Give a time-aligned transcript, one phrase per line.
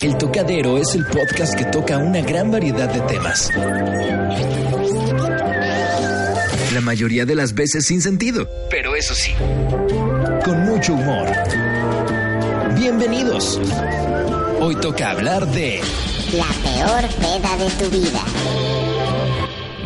[0.00, 3.50] El Tocadero es el podcast que toca una gran variedad de temas.
[6.72, 9.32] La mayoría de las veces sin sentido, pero eso sí,
[10.44, 11.26] con mucho humor.
[12.76, 13.60] Bienvenidos.
[14.60, 15.80] Hoy toca hablar de
[16.32, 18.77] La peor peda de tu vida.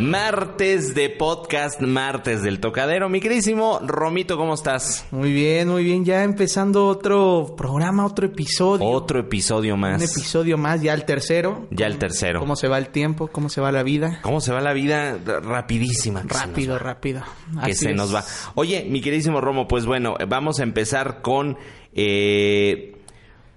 [0.03, 3.09] Martes de podcast, martes del tocadero.
[3.09, 5.07] Mi queridísimo Romito, ¿cómo estás?
[5.12, 6.05] Muy bien, muy bien.
[6.05, 8.85] Ya empezando otro programa, otro episodio.
[8.85, 10.03] Otro episodio más.
[10.03, 11.68] Un episodio más, ya el tercero.
[11.71, 12.41] Ya el tercero.
[12.41, 13.29] ¿Cómo se va el tiempo?
[13.29, 14.18] ¿Cómo se va la vida?
[14.22, 15.18] ¿Cómo se va la vida?
[15.25, 16.22] Rapidísima.
[16.22, 17.22] que se Rápido, rápido.
[17.64, 17.96] Que Así se es.
[17.96, 18.25] nos va.
[18.57, 21.57] Oye, mi queridísimo Romo, pues bueno, vamos a empezar con...
[21.94, 22.92] eh,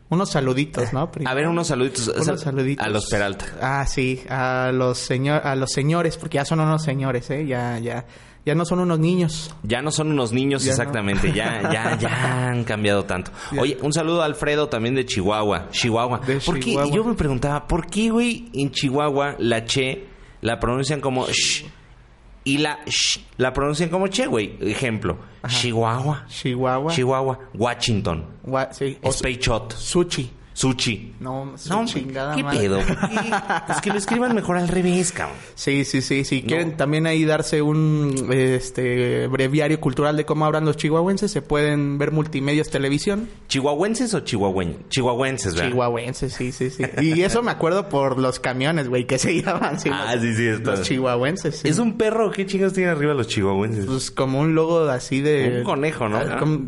[0.09, 1.09] Unos saluditos, ¿no?
[1.25, 2.07] a ver, unos saluditos.
[2.07, 2.85] Unos saluditos.
[2.85, 3.45] A los Peralta.
[3.59, 7.47] Ah, sí, a los señor, a los señores, porque ya son unos señores, ¿eh?
[7.47, 8.05] Ya, ya,
[8.45, 9.55] ya no son unos niños.
[9.63, 10.73] Ya no son unos niños Ya no.
[10.73, 13.31] exactamente, ya, ya, ya han cambiado tanto.
[13.51, 13.61] Ya.
[13.61, 15.69] Oye, un saludo a Alfredo también de Chihuahua.
[15.71, 16.19] Chihuahua.
[16.19, 16.65] De ¿Por qué?
[16.65, 16.95] Chihuahua.
[16.95, 20.05] Yo me preguntaba, ¿por qué, güey, en Chihuahua la che
[20.41, 21.65] la pronuncian como sh
[22.45, 24.55] y la sh la pronuncian como che, güey?
[24.61, 26.91] Ejemplo, Chihuahua, Chihuahua.
[26.93, 28.97] Chihuahua, Washington, Gua- sí.
[29.71, 30.29] Sushi.
[30.55, 31.13] Sushi.
[31.19, 32.59] No, su No, chingada ¿qué madre.
[32.59, 32.77] pedo?
[32.79, 33.31] ¿Por qué?
[33.67, 35.35] Pues que lo escriban mejor al revés, cabrón.
[35.53, 36.23] Sí, sí, sí.
[36.23, 36.47] Si No.
[36.47, 41.97] quieren también ahí darse un este breviario cultural de cómo hablan los chihuahuenses, se pueden
[41.97, 43.27] ver multimedios televisión.
[43.49, 44.77] ¿Chihuahuenses o chihuahueños?
[44.89, 45.69] Chihuahuenses, ¿verdad?
[45.71, 46.83] Chihuahuenses, sí, sí, sí.
[47.01, 50.47] Y eso me acuerdo por los camiones, güey, que se sí, Ah, los- sí, sí,
[50.47, 50.71] está.
[50.71, 51.67] Los chihuahuenses, sí.
[51.67, 52.31] ¿Es un perro?
[52.31, 53.85] ¿Qué chingados tienen arriba los chihuahuenses?
[53.87, 55.57] Pues como un logo así de...
[55.59, 56.19] Un conejo, ¿no?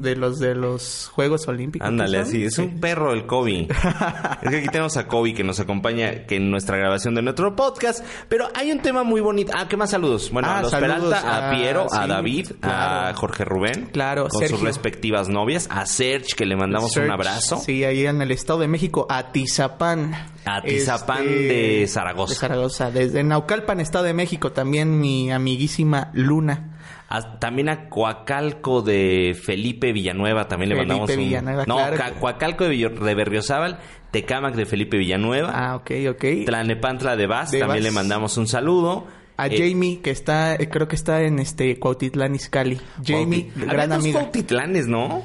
[0.01, 1.88] De los de los Juegos Olímpicos.
[1.88, 2.63] Ándale, así, es Sí.
[2.63, 3.67] un perro el Kobe.
[4.42, 7.56] es que aquí tenemos a Kobe que nos acompaña que en nuestra grabación de nuestro
[7.56, 8.03] podcast.
[8.30, 9.52] Pero hay un tema muy bonito.
[9.56, 10.30] Ah, ¿qué más saludos?
[10.31, 13.14] Bueno, Ah, a los saludos Peralta, a a- Piero, a sí, David, a.
[13.16, 13.89] Jorge Rubén.
[13.92, 14.58] Claro, Con Sergio.
[14.58, 15.67] sus respectivas novias.
[15.72, 17.58] A Serge, que le mandamos un abrazo.
[17.58, 20.14] Sí, ahí en el Estado de México, Atizapán.
[20.45, 21.34] Atizapán Este,
[21.80, 22.34] de Zaragoza.
[22.34, 22.91] De Zaragoza.
[22.91, 26.77] Desde Naucalpan, Estado de México, también mi amiguísima Luna.
[27.09, 30.47] A- también a Coacalco de Felipe Villanueva.
[30.47, 31.18] También le Felipe mandamos un...
[31.18, 31.97] Villanueva, no, claro.
[31.97, 33.79] Ca- Coacalco de, Villo- de Berriozábal.
[34.12, 35.51] Tecámac de Felipe Villanueva.
[35.53, 36.25] Ah, ok, ok.
[36.45, 37.84] Tlanepantla de Vaz, De también Vaz.
[37.85, 39.07] le mandamos un saludo.
[39.38, 42.79] A Eh, Jamie, que está, eh, creo que está en este Cuautitlán Izcalli.
[43.06, 44.19] Jamie, Cuauti- gran amiga.
[44.22, 45.24] Cuautitlanes, ¿no?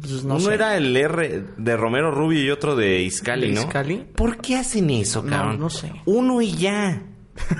[0.00, 0.54] Pues no Uno sé.
[0.54, 3.60] era el R de Romero Rubio y otro de Iscali, ¿De ¿no?
[3.62, 4.06] Izcalli?
[4.14, 5.58] ¿Por qué hacen eso, No, cabrón?
[5.60, 5.92] no sé.
[6.06, 7.02] Uno y ya.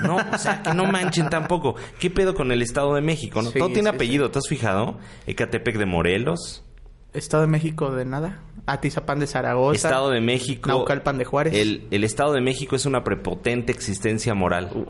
[0.01, 1.75] No, o sea, que no manchen tampoco.
[1.99, 3.41] ¿Qué pedo con el Estado de México?
[3.41, 3.51] ¿no?
[3.51, 4.97] Sí, Todo tiene sí, apellido, ¿te has fijado?
[5.27, 6.63] Ecatepec de Morelos,
[7.13, 8.39] Estado de México de nada.
[8.67, 9.75] Atizapán de Zaragoza.
[9.75, 10.69] Estado de México.
[10.69, 11.53] Naucalpan de Juárez.
[11.53, 14.85] El, el Estado de México es una prepotente existencia moral.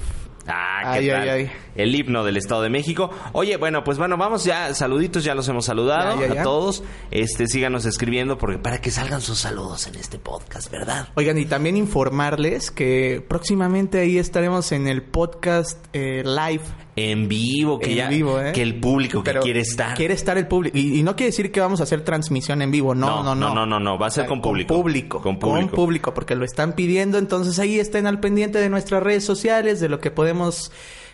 [0.48, 1.22] Ah, qué Ay, tal.
[1.22, 1.52] ay, ay.
[1.76, 3.12] El himno del Estado de México.
[3.34, 6.84] Oye, bueno, pues bueno, vamos ya, saluditos, ya los hemos saludado Ya, ya, a todos.
[7.12, 11.08] Este, síganos escribiendo porque para que salgan sus saludos en este podcast, ¿verdad?
[11.16, 16.64] Oigan, y también informarles que próximamente ahí estaremos en el podcast eh, live.
[16.96, 18.52] En vivo, que En ya, vivo, ¿eh?
[18.52, 19.96] que el público que quiere estar.
[19.96, 20.78] Quiere estar el público.
[20.78, 22.94] Y, y no quiere decir que vamos a hacer transmisión en vivo.
[22.94, 23.54] No, no, no.
[23.54, 24.74] no, no, no, va a ser con público.
[24.74, 25.22] Con público.
[25.22, 25.76] Con público.
[25.76, 27.18] público, porque lo están pidiendo.
[27.18, 30.72] Entonces ahí estén al pendiente de nuestras redes sociales, de lo que podemos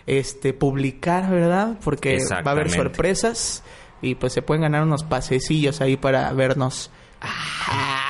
[0.07, 1.77] este publicar, ¿verdad?
[1.83, 3.63] Porque va a haber sorpresas.
[4.01, 6.91] Y pues se pueden ganar unos pasecillos ahí para vernos.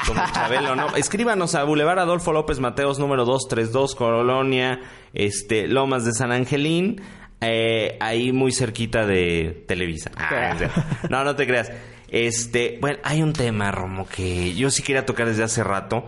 [0.05, 0.95] Como Chabelo, ¿no?
[0.95, 4.79] Escríbanos a Boulevard Adolfo López Mateos, número 232, Colonia,
[5.13, 7.01] este, Lomas de San Angelín,
[7.41, 10.11] eh, ahí muy cerquita de Televisa.
[10.17, 10.71] Ah, o sea,
[11.09, 11.71] no, no te creas.
[12.09, 16.05] Este, bueno, hay un tema, Romo, que yo sí quería tocar desde hace rato.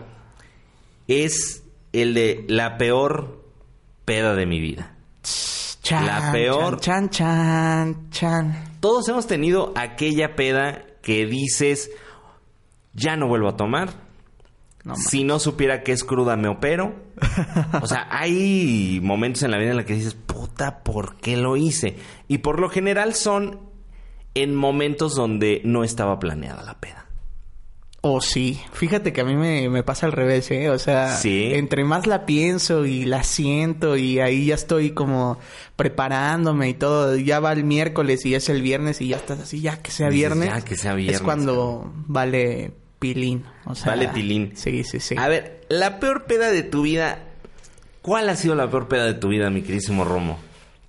[1.08, 3.44] Es el de la peor
[4.04, 4.94] peda de mi vida.
[5.82, 8.64] Chan, La peor- Chan, chan, chan.
[8.80, 11.90] Todos hemos tenido aquella peda que dices,
[12.92, 13.90] ya no vuelvo a tomar.
[14.84, 16.94] No si no supiera que es cruda, me opero.
[17.82, 20.14] O sea, hay momentos en la vida en los que dices,
[20.68, 21.96] puta, ¿por qué lo hice?
[22.28, 23.60] Y por lo general son
[24.34, 27.06] en momentos donde no estaba planeada la peda.
[28.02, 28.58] Oh, sí.
[28.72, 30.70] Fíjate que a mí me, me pasa al revés, ¿eh?
[30.70, 31.50] O sea, Sí.
[31.52, 35.38] entre más la pienso y la siento y ahí ya estoy como
[35.76, 39.60] preparándome y todo, ya va el miércoles y es el viernes y ya estás así,
[39.60, 40.48] ya que sea viernes.
[40.48, 43.44] ya que sea viernes, Es cuando vale pilín.
[43.66, 44.52] O sea, Vale tilín.
[44.56, 45.14] Sí, sí, sí.
[45.18, 47.18] A ver, la peor peda de tu vida.
[48.02, 50.38] ¿Cuál ha sido la peor peda de tu vida, mi queridísimo Romo?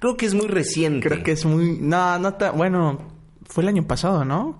[0.01, 1.07] Creo que es muy reciente.
[1.07, 1.77] Creo que es muy...
[1.79, 2.57] No, no tan...
[2.57, 2.97] Bueno,
[3.47, 4.59] fue el año pasado, ¿no?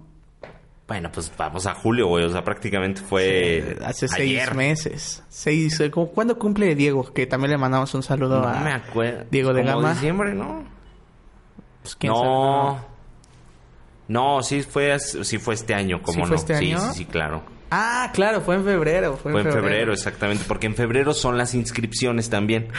[0.88, 2.24] Bueno, pues vamos a julio, güey.
[2.26, 3.78] O sea, prácticamente fue.
[3.84, 4.46] Hace ayer.
[4.48, 5.24] seis meses.
[5.30, 5.80] Seis...
[5.80, 7.12] eh, ¿cómo- ¿Cuándo cumple Diego?
[7.14, 8.60] Que también le mandamos un saludo No a...
[8.60, 9.26] me acuerdo.
[9.32, 9.94] Diego de Gama.
[9.94, 10.64] diciembre, ¿no?
[11.82, 12.26] Pues, ¿quién sabe?
[12.26, 12.86] No.
[14.10, 16.28] No, sí fue, sí fue este año, como ¿Sí no.
[16.28, 16.80] fue este sí, año?
[16.92, 17.42] sí, sí, claro.
[17.72, 19.16] Ah, claro, fue en febrero.
[19.16, 22.68] Fue, Fue en febrero, exactamente, porque en febrero son las inscripciones también.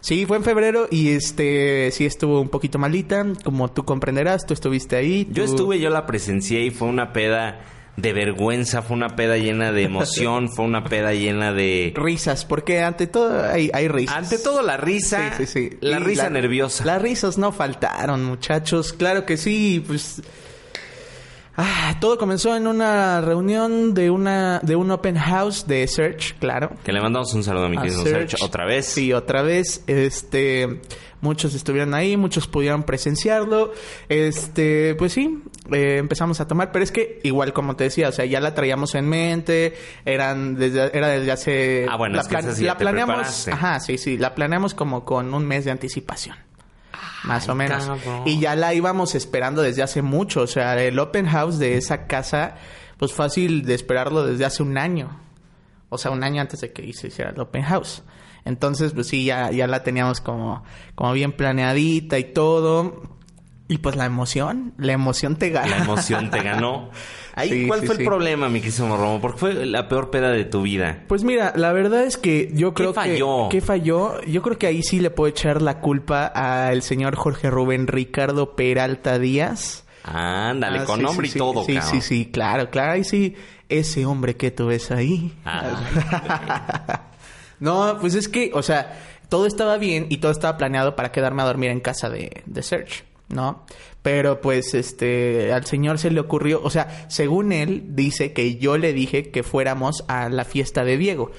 [0.00, 4.54] Sí, fue en febrero y este sí estuvo un poquito malita, como tú comprenderás, tú
[4.54, 5.28] estuviste ahí.
[5.30, 7.60] Yo estuve, yo la presencié y fue una peda
[7.96, 11.92] de vergüenza, fue una peda llena de emoción, fue una peda llena de...
[11.96, 14.16] risas, porque ante todo hay, hay risas.
[14.16, 15.76] Ante todo la risa, Sí, sí, sí.
[15.80, 16.84] la Y risa nerviosa.
[16.84, 18.92] Las risas no faltaron, muchachos.
[18.92, 20.22] Claro que sí, pues.
[21.62, 26.70] Ah, todo comenzó en una reunión de una de un open house de Search, claro.
[26.82, 28.02] Que le mandamos un saludo a mi querido.
[28.02, 28.86] Serge otra vez.
[28.86, 29.84] Sí, otra vez.
[29.86, 30.80] Este,
[31.20, 33.74] muchos estuvieron ahí, muchos pudieron presenciarlo.
[34.08, 38.12] Este, pues sí, eh, empezamos a tomar, pero es que igual como te decía, o
[38.12, 39.74] sea, ya la traíamos en mente,
[40.06, 41.86] eran desde, era desde hace.
[41.90, 43.52] Ah, bueno, la, es que esa sí te planeamos, preparaste.
[43.52, 46.36] ajá, sí, sí, la planeamos como con un mes de anticipación.
[47.24, 47.86] Más o menos.
[47.86, 48.22] cabrón.
[48.26, 50.42] Y ya la íbamos esperando desde hace mucho.
[50.42, 52.56] O sea, el open house de esa casa,
[52.96, 55.20] pues fácil de esperarlo desde hace un año.
[55.88, 58.02] O sea, un año antes de que se hiciera el open house.
[58.44, 60.62] Entonces, pues sí, ya, ya la teníamos como,
[60.94, 63.02] como bien planeadita y todo.
[63.70, 65.68] Y pues la emoción, la emoción te gana.
[65.68, 66.90] La emoción te ganó.
[67.36, 68.02] Ahí, Sí, ¿cuál sí, fue sí.
[68.02, 69.20] el problema, mi querido Romo?
[69.20, 71.04] Porque fue la peor peda de tu vida.
[71.06, 73.48] Pues mira, la verdad es que yo ¿Qué creo falló?
[73.48, 73.58] que...
[73.58, 74.20] ¿Qué falló?
[74.22, 78.56] Yo creo que ahí sí le puedo echar la culpa al señor Jorge Rubén Ricardo
[78.56, 79.84] Peralta Díaz.
[80.02, 81.90] Ándale, Ah, con nombre y todo, Sí, cabrón.
[81.92, 82.92] sí, sí, claro, claro.
[82.92, 83.36] Ahí sí,
[83.68, 85.32] ese hombre que tú ves ahí.
[85.44, 87.02] Ah,
[87.60, 91.42] no, pues es que, o sea, todo estaba bien y todo estaba planeado para quedarme
[91.42, 93.64] a dormir en casa de, de Serge, ¿no?
[94.02, 98.78] Pero pues, este, al señor se le ocurrió, o sea, según él, dice que yo
[98.78, 101.30] le dije que fuéramos a la fiesta de Diego.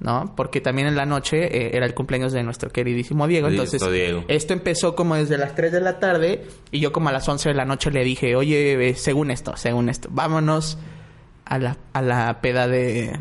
[0.00, 0.32] ¿No?
[0.36, 3.48] Porque también en la noche eh, era el cumpleaños de nuestro queridísimo Diego.
[3.48, 4.22] Entonces, Diego.
[4.28, 7.48] esto empezó como desde las 3 de la tarde y yo como a las 11
[7.48, 10.78] de la noche le dije, oye, según esto, según esto, vámonos
[11.44, 13.18] a la, a la peda de,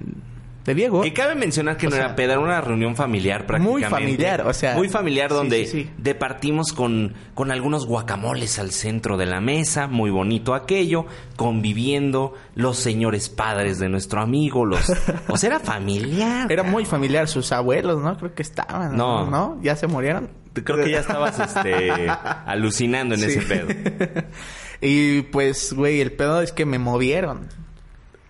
[0.67, 1.01] de Diego.
[1.01, 3.89] Que cabe mencionar que O no sea, era peda, era una reunión familiar muy prácticamente.
[3.89, 5.91] familiar, o sea, Muy familiar donde sí, sí.
[5.97, 11.05] departimos con, con algunos guacamoles al centro de la mesa, muy bonito aquello,
[11.37, 14.91] conviviendo los señores padres de nuestro amigo, los...
[15.29, 16.51] o sea, era familiar.
[16.51, 18.17] Era muy familiar, sus abuelos, ¿no?
[18.17, 19.25] Creo que estaban, ¿no?
[19.25, 19.57] No.
[19.61, 20.29] ¿Ya se murieron?
[20.53, 22.09] Creo que ya estabas este,
[22.45, 23.67] alucinando en ese pedo.
[24.81, 27.47] y pues, güey, el pedo es que me movieron.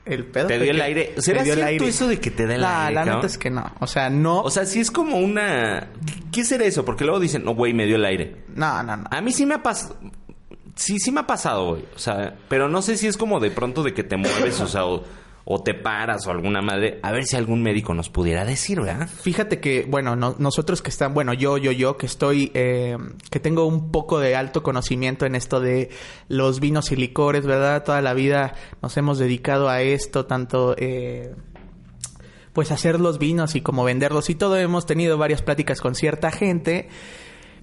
[0.09, 1.13] El pedo Te dio el aire.
[1.18, 1.88] ¿Será dio el cierto aire.
[1.88, 3.71] eso de que te da el La- aire, La neta es que no.
[3.80, 4.42] O sea, no...
[4.42, 5.88] O sea, sí es como una...
[6.31, 6.86] ¿Qué será eso?
[6.86, 8.36] Porque luego dicen, no, güey, me dio el aire.
[8.56, 9.04] no, no, no.
[9.09, 9.95] A mí sí me ha pasado.
[10.75, 11.83] Sí, sí me ha pasado, güey.
[11.95, 14.68] O sea, pero no sé si es como de pronto de que te mueves, o
[14.68, 15.04] sea, o,
[15.50, 17.00] o te paras o alguna madre.
[17.04, 19.08] A ver si algún médico nos pudiera decir, ¿verdad?
[19.08, 22.98] Fíjate que, bueno, no- nosotros que están, bueno, yo, yo, yo, que estoy, eh,
[23.32, 25.90] que tengo un poco de alto conocimiento en esto de
[26.28, 27.84] los vinos y licores, ¿verdad?
[27.86, 31.34] Toda la vida nos hemos dedicado a esto, tanto, eh,
[32.52, 34.58] pues hacer los vinos y como venderlos y todo.
[34.58, 36.90] Hemos tenido varias pláticas con cierta gente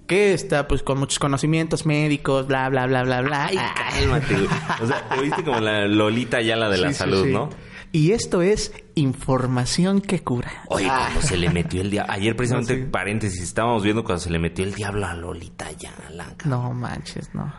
[0.07, 3.45] que está, pues, con muchos conocimientos médicos, bla, bla, bla, bla, bla.
[3.47, 4.47] Ay, cálmate, güey.
[4.81, 7.31] O sea, te viste como la Lolita ya la de la Sí, sí, salud, sí.
[7.31, 7.49] ¿no?
[7.95, 10.51] Y esto es información que cura.
[10.67, 11.03] Oye, Ah.
[11.11, 12.11] cuando se le metió el diablo.
[12.11, 12.89] Ayer, precisamente, No, sí.
[12.91, 17.33] paréntesis, estábamos viendo cuando se le metió el diablo a Lolita ya, la No manches,
[17.33, 17.53] no.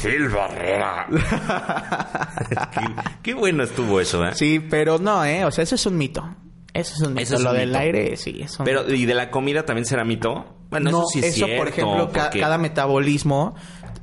[0.00, 1.06] Phil Barrera.
[2.72, 2.86] qué,
[3.22, 4.34] qué bueno estuvo eso, ¿eh?
[4.34, 5.44] Sí, pero no, ¿eh?
[5.44, 6.24] O sea, eso es un mito.
[6.72, 7.22] Eso es un mito.
[7.22, 7.78] Eso es Lo un del mito.
[7.80, 10.56] aire, sí, es un Pero, ¿y de la comida también será mito?
[10.70, 11.56] Bueno, no, eso sí es cierto.
[11.58, 13.54] por ejemplo, ca- cada metabolismo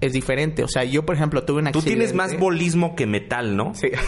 [0.01, 0.63] es diferente.
[0.63, 3.73] O sea, yo, por ejemplo, tuve un Tú tienes más bolismo que metal, ¿no?
[3.75, 3.89] Sí.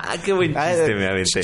[0.00, 1.40] Ah, qué buen chiste me aventé.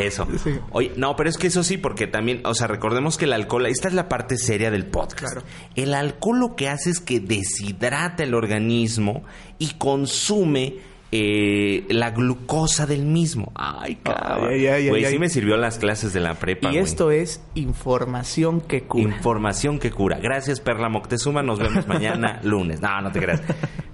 [0.00, 0.26] Eso.
[0.42, 0.58] Sí.
[0.70, 3.66] Oye, no, pero es que eso sí, porque también, o sea, recordemos que el alcohol,
[3.66, 5.34] esta es la parte seria del podcast.
[5.34, 5.46] Claro.
[5.74, 9.24] El alcohol lo que hace es que deshidrata el organismo
[9.58, 10.78] y consume
[11.16, 13.52] eh, la glucosa del mismo.
[13.54, 14.48] Ay, cabrón.
[14.48, 19.04] Güey, sí me sirvió las clases de la prepa, Y esto es información que cura.
[19.04, 20.18] Información que cura.
[20.20, 21.42] Gracias, Perla Moctezuma.
[21.44, 22.80] Nos vemos mañana lunes.
[22.80, 23.42] No, no te creas.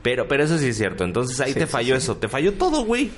[0.02, 1.04] Pero, pero eso sí es cierto.
[1.04, 2.04] Entonces ahí Sí, te falló sí.
[2.04, 2.16] eso.
[2.16, 3.10] Te falló todo, güey.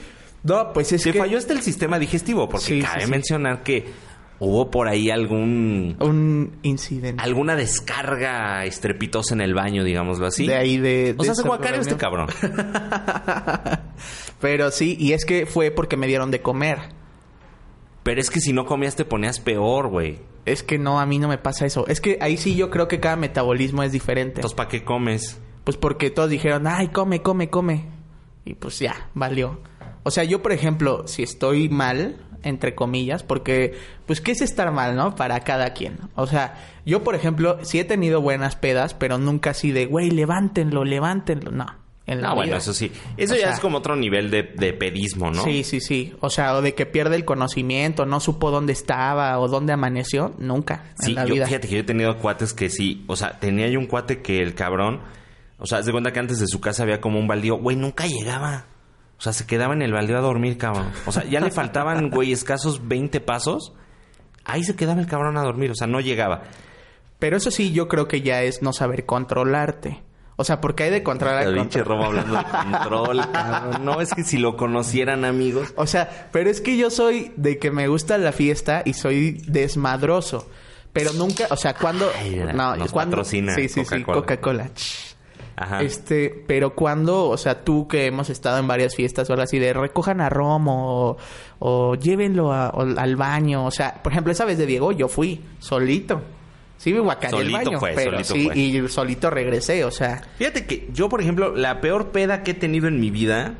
[0.42, 1.18] no, pues es Te que...
[1.20, 2.48] falló hasta el sistema digestivo.
[2.48, 3.86] Porque cabe mencionar que
[4.42, 5.96] hubo por ahí algún...
[6.00, 7.22] Un incidente.
[7.22, 10.48] Alguna descarga estrepitosa en el baño, digámoslo así.
[10.48, 11.14] De ahí de...
[11.16, 12.28] O sea, se guacareó este cabrón.
[14.40, 16.78] Pero sí, y es que fue porque me dieron de comer.
[18.02, 20.18] Pero es que si no comías te ponías peor, güey.
[20.44, 21.86] Es que no, a mí no me pasa eso.
[21.86, 24.40] Es que ahí sí yo creo que cada metabolismo es diferente.
[24.40, 25.40] Entonces, ¿para qué comes?
[25.62, 27.86] Pues porque todos dijeron, ay, come, come, come.
[28.44, 29.60] Y pues ya, valió.
[30.02, 33.74] O sea, yo, por ejemplo, si estoy mal, entre comillas, porque,
[34.06, 35.14] pues, ¿qué es estar mal, no?
[35.14, 35.98] Para cada quien.
[36.14, 40.10] O sea, yo, por ejemplo, sí he tenido buenas pedas, pero nunca así de, güey,
[40.10, 41.50] levántenlo, levántenlo.
[41.50, 41.66] No.
[42.06, 42.90] en la No, bueno, eso sí.
[43.16, 45.44] Eso O ya sea, es como otro nivel de, de pedismo, ¿no?
[45.44, 46.14] Sí, sí, sí.
[46.20, 50.34] O sea, o de que pierde el conocimiento, no supo dónde estaba o dónde amaneció,
[50.38, 51.46] nunca Sí, en la yo, vida.
[51.46, 53.04] fíjate que yo he tenido cuates que sí.
[53.06, 55.00] O sea, tenía yo un cuate que el cabrón.
[55.58, 57.56] O sea, haz de cuenta que antes de su casa había como un baldío.
[57.58, 58.64] Güey, nunca llegaba.
[59.22, 60.90] O sea, se quedaba en el baldío a dormir, cabrón.
[61.06, 63.72] O sea, ya le faltaban, güey, escasos 20 pasos.
[64.44, 65.70] Ahí se quedaba el cabrón a dormir.
[65.70, 66.42] O sea, no llegaba.
[67.20, 70.02] Pero eso sí, yo creo que ya es no saber controlarte.
[70.34, 71.44] O sea, porque hay de controlar.
[71.46, 73.84] El a pinche robo hablando de control, cabrón.
[73.84, 75.72] No, es que si lo conocieran, amigos.
[75.76, 79.40] O sea, pero es que yo soy de que me gusta la fiesta y soy
[79.46, 80.50] desmadroso.
[80.92, 82.10] Pero nunca, o sea, cuando...
[82.18, 84.68] Ay, no, nos cuando- patrocina Sí, sí, sí, Coca-Cola.
[85.56, 85.82] Ajá.
[85.82, 89.58] Este, pero cuando, o sea, tú que hemos estado en varias fiestas o algo así
[89.58, 91.16] de recojan a Romo o,
[91.58, 95.08] o llévenlo a- o- al baño, o sea, por ejemplo, esa vez de Diego yo
[95.08, 96.22] fui solito.
[96.78, 98.58] Sí me guacaré el baño, fue, pero sí, fue.
[98.58, 102.54] y solito regresé, o sea, Fíjate que yo, por ejemplo, la peor peda que he
[102.54, 103.54] tenido en mi vida,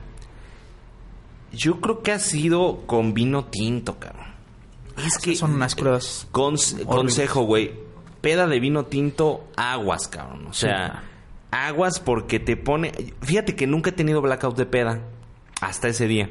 [1.53, 4.27] yo creo que ha sido con vino tinto, cabrón.
[5.07, 6.27] Es que son unas crudas.
[6.33, 7.73] Cons- consejo, güey.
[8.21, 10.47] Peda de vino tinto, aguas, cabrón.
[10.49, 11.03] O sea,
[11.53, 12.91] aguas porque te pone.
[13.21, 15.01] Fíjate que nunca he tenido blackout de peda.
[15.61, 16.31] Hasta ese día.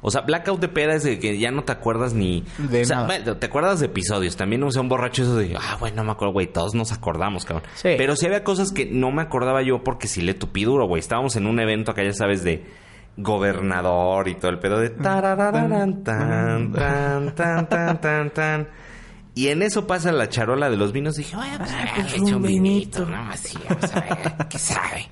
[0.00, 2.44] O sea, blackout de peda es de que ya no te acuerdas ni.
[2.56, 3.38] De o sea, nada.
[3.38, 4.36] te acuerdas de episodios.
[4.36, 5.56] También, o sea, un borracho eso de.
[5.56, 6.46] Ah, güey, no me acuerdo, güey.
[6.46, 7.68] Todos nos acordamos, cabrón.
[7.74, 7.90] Sí.
[7.98, 11.00] Pero sí había cosas que no me acordaba yo porque sí le tupí duro, güey.
[11.00, 12.64] Estábamos en un evento acá, ya sabes, de
[13.16, 14.90] gobernador y todo el pedo de.
[14.90, 18.68] tarararán, tan, tan, tan, tan, tan, tan.
[19.38, 21.14] Y en eso pasa la charola de los vinos.
[21.14, 23.04] Dije, oye, pues, pues, échame un vinito.
[23.06, 23.16] ¿no?
[23.30, 25.08] Así, vamos a ver, ¿qué sabe?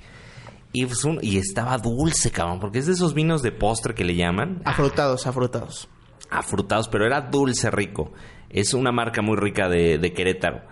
[0.72, 4.04] Y, pues, un- y estaba dulce, cabrón, porque es de esos vinos de postre que
[4.04, 5.88] le llaman, Afrutados, afrutados.
[6.28, 8.12] afrutados, pero era dulce rico.
[8.50, 10.62] Es una marca muy rica de, de Querétaro.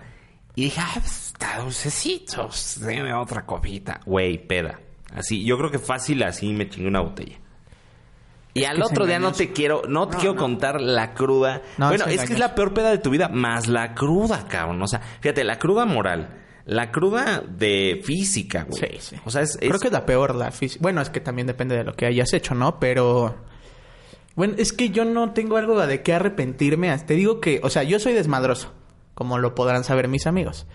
[0.56, 4.00] Y dije, ah, pues, está dulcecito, pues, deme otra copita.
[4.04, 4.80] Güey, peda.
[5.14, 7.38] Así, yo creo que fácil así me chingué una botella.
[8.54, 11.60] Y al otro día no te quiero, no te quiero contar la cruda.
[11.76, 14.46] No, bueno, es es que es la peor peda de tu vida, más la cruda,
[14.48, 14.80] cabrón.
[14.80, 18.80] O sea, fíjate, la cruda moral, la cruda de física, güey.
[18.80, 19.16] Sí, sí.
[19.24, 20.80] O sea, es, Creo es- que es la peor la física.
[20.82, 22.78] Bueno, es que también depende de lo que hayas hecho, ¿no?
[22.78, 23.34] Pero...
[24.36, 26.96] Bueno, es que yo no tengo algo de qué arrepentirme.
[26.98, 28.72] Te digo que, o sea, yo soy desmadroso,
[29.14, 30.66] como lo podrán saber mis amigos.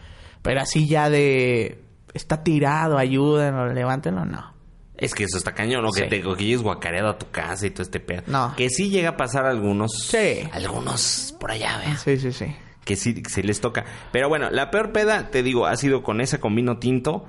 [0.42, 1.84] Pero así ya de...
[2.14, 4.54] Está tirado, ayúdenlo, levántenlo, no.
[5.00, 5.92] Es que eso está cañón, ¿no?
[5.92, 6.10] Que Sí.
[6.10, 8.24] te que llegues guacareado a tu casa y todo este pedo.
[8.28, 8.54] No.
[8.58, 9.92] Que sí llega a pasar a algunos.
[10.08, 10.42] Sí.
[10.52, 11.96] Algunos por allá, vea.
[11.98, 12.46] Sí, sí, sí.
[12.84, 13.86] Que sí, sí les toca.
[14.12, 17.26] Pero bueno, la peor peda, te digo, ha sido con esa, con vino tinto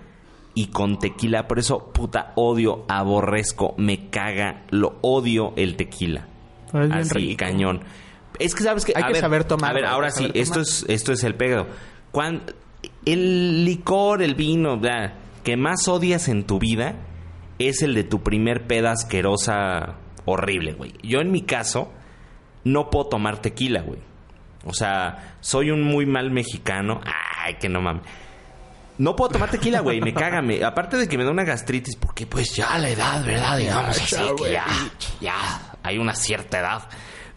[0.54, 1.46] y con tequila.
[1.46, 6.26] Por eso, puta, odio, aborrezco, me caga, lo odio el tequila.
[6.72, 7.36] Pero es bien Así, rico.
[7.38, 7.84] cañón.
[8.40, 8.94] Es que sabes que.
[8.96, 11.34] Hay a que ver, saber tomar, A ver, ahora sí, esto es, esto es el
[11.36, 11.66] pedo.
[12.10, 12.42] Cuando,
[13.04, 16.94] el licor, el vino, bla, que más odias en tu vida
[17.68, 20.94] es el de tu primer peda asquerosa horrible, güey.
[21.02, 21.92] Yo en mi caso
[22.64, 24.00] no puedo tomar tequila, güey.
[24.64, 27.00] O sea, soy un muy mal mexicano.
[27.44, 28.02] Ay, que no mames.
[28.98, 30.42] No puedo tomar tequila, güey, me caga.
[30.42, 33.56] me- aparte de que me da una gastritis, porque pues ya la edad, ¿verdad?
[33.56, 34.66] Digamos así, que ya,
[35.22, 35.36] ya
[35.82, 36.82] hay una cierta edad.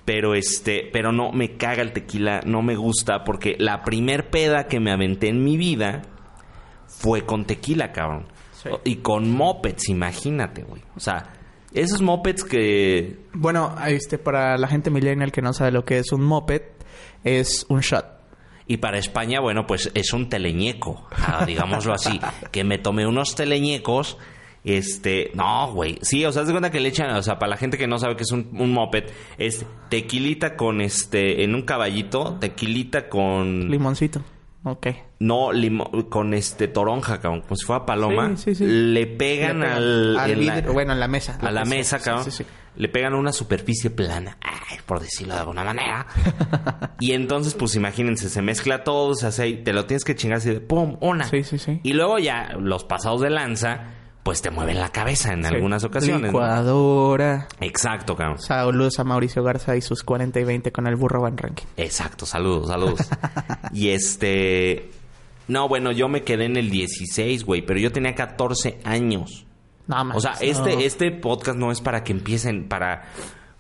[0.03, 4.68] Pero este, pero no, me caga el tequila, no me gusta, porque la primer peda
[4.68, 6.01] que me aventé en mi vida
[6.88, 8.25] fue con tequila, cabrón.
[8.63, 8.70] Sí.
[8.86, 10.82] Y con mopeds, imagínate, güey.
[10.96, 11.34] O sea,
[11.74, 16.12] esos mopeds que Bueno, este, para la gente millennial que no sabe lo que es
[16.12, 16.62] un moped,
[17.24, 18.05] es un shot.
[18.67, 22.20] Y para España, bueno, pues es un teleñeco, ah, digámoslo así.
[22.51, 24.17] que me tomé unos teleñecos.
[24.63, 25.98] Este, no, güey.
[26.01, 27.88] Sí, o sea, haz de cuenta que le echan, o sea, para la gente que
[27.88, 29.05] no sabe que es un, un moped,
[29.38, 33.70] es tequilita con este, en un caballito, tequilita con.
[33.70, 34.22] Limoncito.
[34.65, 34.88] Ok.
[35.20, 38.36] no, limo- con este toronja, cabrón, como si fuera paloma.
[38.38, 38.65] Sí, sí, sí.
[38.65, 40.17] Le pegan, Le pegan al.
[40.20, 41.38] al en la- vidrio, bueno, en la mesa.
[41.41, 42.25] a la mesa, cabrón.
[42.75, 46.08] Le pegan a una superficie plana, ay, por decirlo de alguna manera.
[47.00, 50.50] y entonces, pues imagínense, se mezcla todo, se hace, te lo tienes que chingar así
[50.50, 51.25] de pum, una.
[51.25, 51.79] Sí, sí, sí.
[51.84, 53.82] Y luego ya los pasados de lanza,
[54.24, 55.53] pues te mueven la cabeza en Sí.
[55.53, 56.32] algunas ocasiones.
[56.32, 56.39] ¿no?
[56.39, 57.48] Licuadora.
[57.60, 58.39] Exacto, cabrón.
[58.39, 61.65] Saludos a Mauricio Garza y sus 40 y 20 con el burro Van Ranking.
[61.77, 63.00] Exacto, saludos, saludos.
[63.74, 64.92] y este.
[65.50, 69.46] No, bueno, yo me quedé en el 16, güey, pero yo tenía 14 años.
[69.88, 70.15] No, más.
[70.18, 73.03] O sea, este, este podcast no es para que empiecen, para,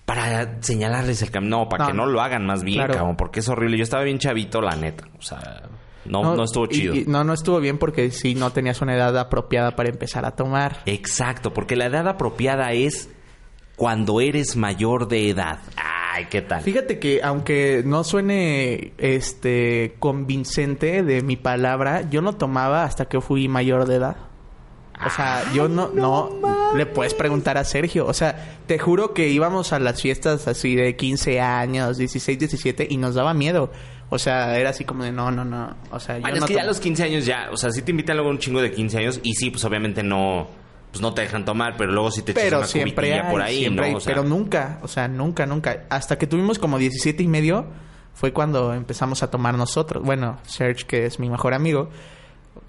[0.05, 2.93] para señalarles el camino, no, para No, que no lo hagan más bien, claro.
[2.93, 3.75] cabrón, porque es horrible.
[3.77, 5.03] Yo estaba bien chavito, la neta.
[5.19, 5.63] O sea,
[6.05, 6.95] no, no, estuvo y- chido.
[6.95, 10.31] y- no, no estuvo bien porque sí no tenías una edad apropiada para empezar a
[10.31, 10.79] tomar.
[10.85, 13.09] Exacto, porque la edad apropiada es
[13.75, 15.59] cuando eres mayor de edad.
[15.75, 16.61] Ay, ¿qué tal?
[16.61, 23.19] Fíjate que aunque no suene este convincente de mi palabra, yo no tomaba hasta que
[23.19, 24.15] fui mayor de edad.
[25.05, 26.31] O sea, yo no, no,
[26.75, 28.05] le puedes preguntar a Sergio.
[28.05, 32.87] O sea, te juro que íbamos a las fiestas así de 15 años, 16, 17
[32.89, 33.71] y nos daba miedo.
[34.09, 35.75] O sea, era así como de no, no, no.
[35.91, 37.71] O sea, yo Bueno, no es que ya a los 15 años ya, o sea,
[37.71, 40.47] sí te invitan luego un chingo de 15 años y sí, pues obviamente no,
[40.91, 43.31] pues no te dejan tomar, pero luego sí te echas Pero una siempre cubitilla hay,
[43.31, 43.89] por ahí, siempre ¿no?
[43.89, 45.85] hay, O sea, pero nunca, o sea, nunca, nunca.
[45.89, 47.65] Hasta que tuvimos como 17 y medio
[48.13, 50.03] fue cuando empezamos a tomar nosotros.
[50.03, 51.89] Bueno, Serge, que es mi mejor amigo,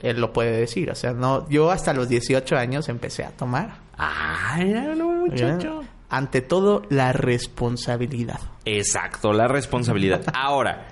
[0.00, 0.90] él lo puede decir.
[0.90, 3.78] O sea, no, yo hasta los 18 años empecé a tomar.
[3.96, 5.82] Ay, no, muchacho.
[6.10, 8.40] Ante todo, la responsabilidad.
[8.64, 10.22] Exacto, la responsabilidad.
[10.34, 10.88] Ahora,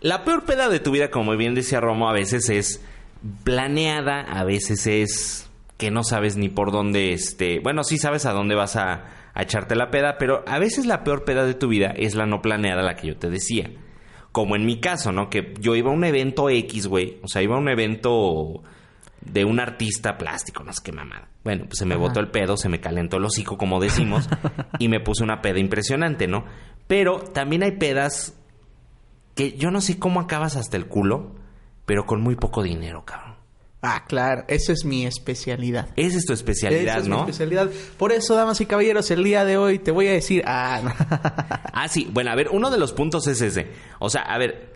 [0.00, 2.82] la peor peda de tu vida, como bien decía Romo, a veces es
[3.42, 8.32] planeada, a veces es que no sabes ni por dónde, este, bueno, sí sabes a
[8.32, 11.68] dónde vas a, a echarte la peda, pero a veces la peor peda de tu
[11.68, 13.70] vida es la no planeada, la que yo te decía.
[14.34, 15.30] Como en mi caso, ¿no?
[15.30, 17.20] Que yo iba a un evento X, güey.
[17.22, 18.64] O sea, iba a un evento
[19.20, 21.28] de un artista plástico, no sé qué mamada.
[21.44, 24.28] Bueno, pues se me botó el pedo, se me calentó el hocico, como decimos,
[24.80, 26.44] y me puse una peda impresionante, ¿no?
[26.88, 28.34] Pero también hay pedas
[29.36, 31.36] que yo no sé cómo acabas hasta el culo,
[31.86, 33.23] pero con muy poco dinero, cabrón.
[33.86, 35.88] Ah, claro, esa es mi especialidad.
[35.96, 37.20] Esa es tu especialidad, Esa es mi ¿no?
[37.20, 37.70] especialidad.
[37.98, 40.90] Por eso, damas y caballeros, el día de hoy te voy a decir, ah, no.
[41.72, 42.08] Ah, sí.
[42.12, 43.68] Bueno, a ver, uno de los puntos es ese.
[43.98, 44.72] O sea, a ver,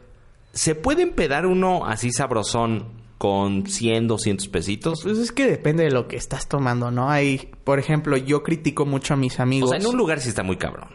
[0.53, 2.87] ¿se puede empedar uno así sabrosón
[3.17, 5.01] con 100, 200 pesitos?
[5.03, 7.09] Pues es que depende de lo que estás tomando, ¿no?
[7.11, 9.71] Hay, por ejemplo, yo critico mucho a mis O amigos.
[9.71, 10.91] sea, en un lugar sí está muy cabrón.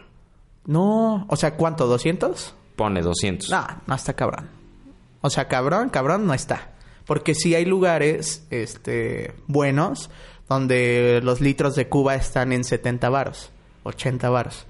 [0.66, 1.92] No, o sea, ¿cuánto?
[1.92, 2.52] ¿200?
[2.76, 3.50] Pone 200.
[3.50, 4.48] No, no está cabrón.
[5.20, 6.73] O sea, cabrón, cabrón no está.
[7.06, 10.10] Porque sí hay lugares, este, buenos,
[10.48, 13.50] donde los litros de Cuba están en 70 varos,
[13.82, 14.66] 80 varos.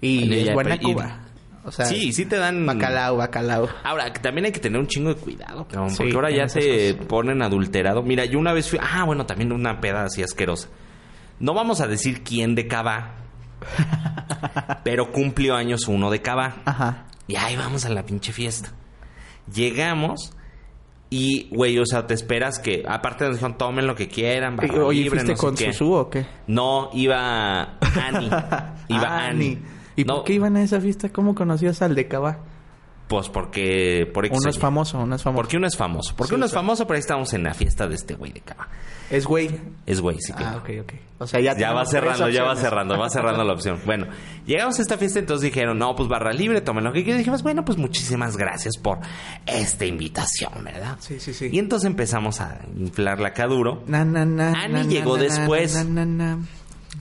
[0.00, 1.20] Y es buena Cuba.
[1.64, 2.66] O sea, sí, sí te dan...
[2.66, 3.68] bacalao, bacalao.
[3.84, 7.06] Ahora, también hay que tener un chingo de cuidado, cabrón, Sí, porque ahora ya cosas.
[7.08, 8.02] ponen adulterado.
[8.02, 8.78] Mira, yo una vez fui...
[8.82, 10.68] Ah, bueno, también una peda así asquerosa.
[11.40, 13.14] No vamos a decir quién de Cava,
[14.84, 16.56] pero cumplió años uno de Cava.
[16.66, 17.06] Ajá.
[17.26, 18.70] Y ahí vamos a la pinche fiesta.
[19.52, 20.32] Llegamos
[21.16, 22.82] y, güey, o sea, te esperas que...
[22.88, 25.72] Aparte nos dijeron, tomen lo que quieran, barra Oye, libre, ¿fuiste no sé con qué.
[25.72, 26.26] Susu o qué?
[26.48, 28.26] No, iba Ani.
[28.88, 29.58] Iba Ani.
[29.94, 31.10] ¿Y No, por qué iban a esa fiesta?
[31.10, 32.38] ¿Cómo conocías al de Cava?
[33.08, 34.10] Pues porque...
[34.14, 35.36] Por Uno es famoso, uno es famoso.
[35.42, 36.14] Porque uno es famoso.
[36.16, 38.40] Porque Sí, uno es famoso, pero ahí estamos en la fiesta de este güey de
[38.40, 38.68] Cava.
[39.10, 39.60] Es güey.
[39.84, 40.56] Es güey, sí, claro.
[40.58, 40.92] Ah, ok, ok.
[41.18, 43.78] O sea, ya Ya va cerrando, ya va cerrando, va cerrando la opción.
[43.86, 44.06] Bueno,
[44.46, 47.18] llegamos a esta fiesta, entonces dijeron, no, pues barra libre, tomen lo que quieran.
[47.18, 49.00] Dijimos, bueno, pues muchísimas gracias por
[49.44, 50.96] esta invitación, ¿verdad?
[51.00, 51.50] Sí, sí, sí.
[51.52, 55.28] Y entonces empezamos a inflar la caduro Na, na, na, Ani na, llegó na, na,
[55.28, 55.74] después.
[55.74, 56.38] na, na, na.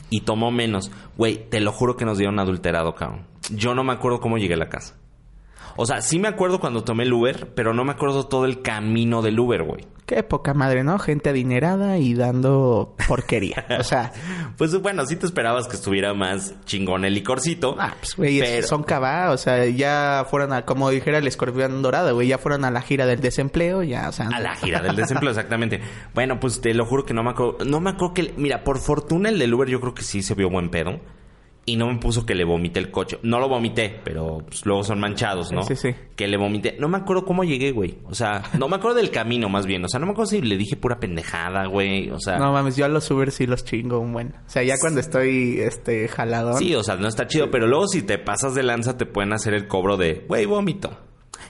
[0.10, 0.92] y tomó menos.
[1.18, 3.26] Güey, te lo juro que nos dieron adulterado, cabrón.
[3.52, 4.96] Yo no me acuerdo cómo llegué a la casa.
[5.76, 8.62] O sea, sí me acuerdo cuando tomé el Uber, pero no me acuerdo todo el
[8.62, 9.86] camino del Uber, güey.
[10.06, 11.00] Qué poca madre, ¿no?
[11.00, 13.66] Gente adinerada y dando porquería.
[13.80, 14.12] O sea,
[14.58, 17.76] Pues bueno, sí te esperabas que estuviera más chingón el licorcito.
[17.80, 19.32] ah, pues, güey, pero- son cabá.
[19.32, 22.82] O sea, ya fueron a, como dijera el escorpión dorado, güey, ya fueron a la
[22.82, 24.28] gira del desempleo, ya, o sea.
[24.28, 25.80] A la gira del desempleo, exactamente.
[26.14, 27.64] Bueno, pues te lo juro que no me acuerdo.
[27.66, 28.34] No me acuerdo que.
[28.38, 31.00] Mira, por fortuna el del Uber yo creo que sí se vio buen pedo.
[31.66, 33.20] Y no me puso que le vomité el coche.
[33.24, 35.64] No lo vomité, pero pues, luego son manchados, ¿no?
[35.64, 35.96] Sí, sí.
[36.16, 36.76] Que le vomité.
[36.78, 38.00] No me acuerdo cómo llegué, güey.
[38.06, 39.84] O sea, no me acuerdo del camino más bien.
[39.86, 42.10] O sea, no me acuerdo si le dije pura pendejada, güey.
[42.10, 42.38] O sea.
[42.38, 44.36] No mames, yo a los Uber sí los chingo un buen.
[44.46, 46.58] O sea, ya cuando estoy, este, jaladón.
[46.58, 49.32] Sí, o sea, no está chido, pero luego si te pasas de lanza te pueden
[49.32, 50.98] hacer el cobro de, güey, vómito.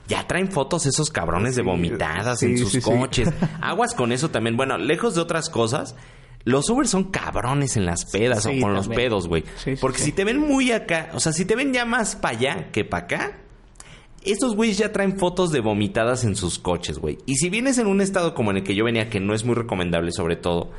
[0.08, 2.82] Ya traen fotos esos cabrones de vomitadas sí, en sus sí.
[2.82, 3.30] coches.
[3.62, 4.58] Aguas con eso también.
[4.58, 5.96] Bueno, lejos de otras cosas,
[6.46, 9.44] los Uber son cabrones en las pedas Sí, o con los pedos, güey.
[9.58, 12.38] Sí, Porque si te ven muy acá, o sea, si te ven ya más para
[12.38, 13.38] allá que para acá,
[14.24, 17.18] estos güeyes ya traen fotos de vomitadas en sus coches, güey.
[17.26, 19.46] Y si vienes en un estado como en el que yo venía, que no es
[19.46, 20.72] muy recomendable sobre todo,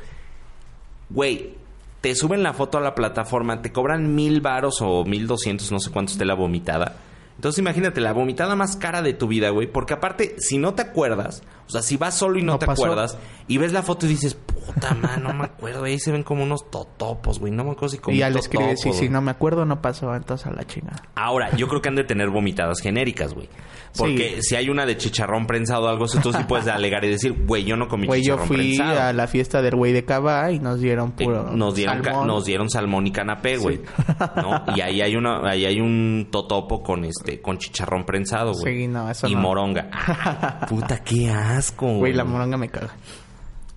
[1.09, 1.55] güey,
[2.01, 5.79] te suben la foto a la plataforma, te cobran mil varos o mil doscientos, no
[5.79, 6.97] sé cuánto esté la vomitada.
[7.35, 9.67] Entonces imagínate, la vomitada más cara de tu vida, güey.
[9.67, 12.65] Porque aparte, si no te acuerdas, o sea, si vas solo y no, No te
[12.65, 12.83] pasó.
[12.85, 15.83] acuerdas, y ves la foto y dices, puta man, no me acuerdo.
[15.83, 17.51] Ahí se ven como unos totopos, güey.
[17.51, 19.09] No me acuerdo si como y ya le escribes, sí, güey.
[19.09, 21.03] no me acuerdo, no pasó, entonces a la chingada.
[21.15, 23.49] Ahora, yo creo que han de tener vomitadas genéricas, güey.
[23.97, 27.09] Porque si hay una de chicharrón prensado o algo así, tú sí puedes alegar y
[27.11, 28.99] decir, güey, yo no comí Güey, yo chicharrón fui prensado.
[29.01, 32.27] a la fiesta del güey de Cava y nos dieron puro nos dieron salmón.
[32.27, 33.79] nos dieron salmón y canapé, güey.
[34.35, 34.65] ¿No?
[34.75, 38.81] Y ahí hay una ahí hay un totopo con este con chicharrón prensado, güey.
[38.81, 39.41] Sí, no, eso y no.
[39.41, 39.89] moronga.
[40.69, 41.54] Puta, qué asco.
[41.99, 42.95] Güey, la moronga me caga.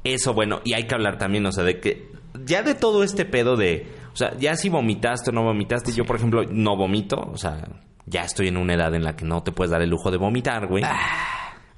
[0.05, 2.11] Eso, bueno, y hay que hablar también, o sea, de que
[2.45, 6.05] ya de todo este pedo de, o sea, ya si vomitaste o no vomitaste, yo
[6.05, 7.67] por ejemplo no vomito, o sea,
[8.07, 10.17] ya estoy en una edad en la que no te puedes dar el lujo de
[10.17, 10.83] vomitar, güey.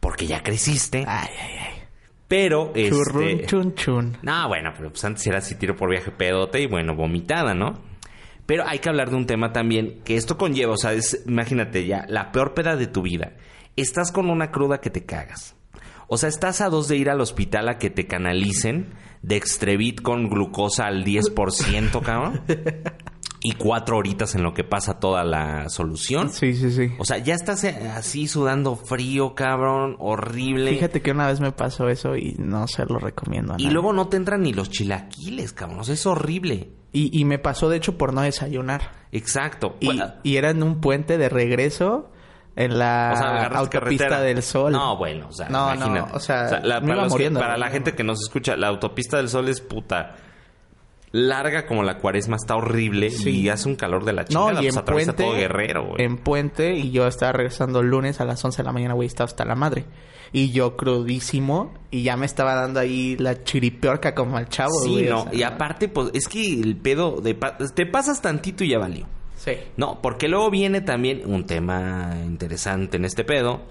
[0.01, 1.05] Porque ya creciste.
[1.07, 1.83] Ay, ay, ay.
[2.29, 3.47] Pero, Churrun, este...
[3.47, 4.17] chun, chun.
[4.23, 7.81] No, bueno, pero pues antes era así tiro por viaje pedote y bueno, vomitada, ¿no?
[8.47, 11.87] Pero hay que hablar de un tema también que esto conlleva, o sea, es- imagínate
[11.87, 13.33] ya, la peor peda de tu vida.
[13.77, 15.57] Estás con una cruda que te cagas.
[16.13, 20.03] O sea, estás a dos de ir al hospital a que te canalicen de Extrevit
[20.03, 22.43] con glucosa al 10%, cabrón.
[23.43, 26.29] Y cuatro horitas en lo que pasa toda la solución.
[26.31, 26.89] Sí, sí, sí.
[26.99, 30.73] O sea, ya estás eh, así sudando frío, cabrón, horrible.
[30.73, 33.73] Fíjate que una vez me pasó eso y no se lo recomiendo a Y nadie.
[33.73, 35.81] luego no te entran ni los chilaquiles, cabrón.
[35.81, 36.73] O sea, es horrible.
[36.93, 38.91] Y, y me pasó, de hecho, por no desayunar.
[39.13, 39.77] Exacto.
[39.81, 42.11] Y, Bueno, y era en un puente de regreso
[42.61, 44.21] en la o sea, autopista carretera.
[44.21, 44.73] del Sol.
[44.73, 46.17] No, bueno, o sea, No, no, imagínate.
[46.17, 49.49] o sea, la- para, que- para la gente que nos escucha, la autopista del Sol
[49.49, 50.17] es puta
[51.13, 53.31] larga como la cuaresma, está horrible Sí.
[53.41, 54.53] y hace un calor de la No, chingada.
[54.53, 56.05] y pues en atraviesa puente, todo Guerrero, güey.
[56.05, 59.07] en puente, y yo estaba regresando el lunes a las 11 de la mañana, güey,
[59.09, 59.87] estaba hasta la madre.
[60.33, 64.91] Y yo crudísimo, y ya me estaba dando ahí la chiripiorca como al chavo, Sí,
[64.93, 65.23] güey, o no.
[65.25, 67.35] sea, y aparte, pues, es que el pedo de...
[67.35, 69.07] pa- te pasas tantito y ya valió.
[69.43, 69.53] Sí.
[69.79, 73.63] No, porque luego viene también un tema interesante en este pedo.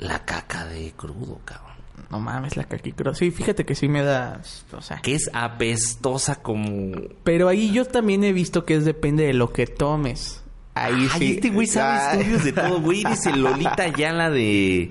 [0.00, 1.74] La caca de crudo, cabrón.
[2.10, 3.14] No mames, la caquicro.
[3.14, 4.40] Sí, fíjate que sí me da,
[4.72, 4.98] o sea...
[4.98, 6.96] Que es apestosa como...
[7.22, 10.42] Pero ahí yo también he visto que es depende de lo que tomes.
[10.74, 11.32] Ahí Ay, sí.
[11.36, 12.20] este güey sabe Ay.
[12.20, 13.04] estudios de todo, güey.
[13.04, 14.90] Dice Lolita Yala de...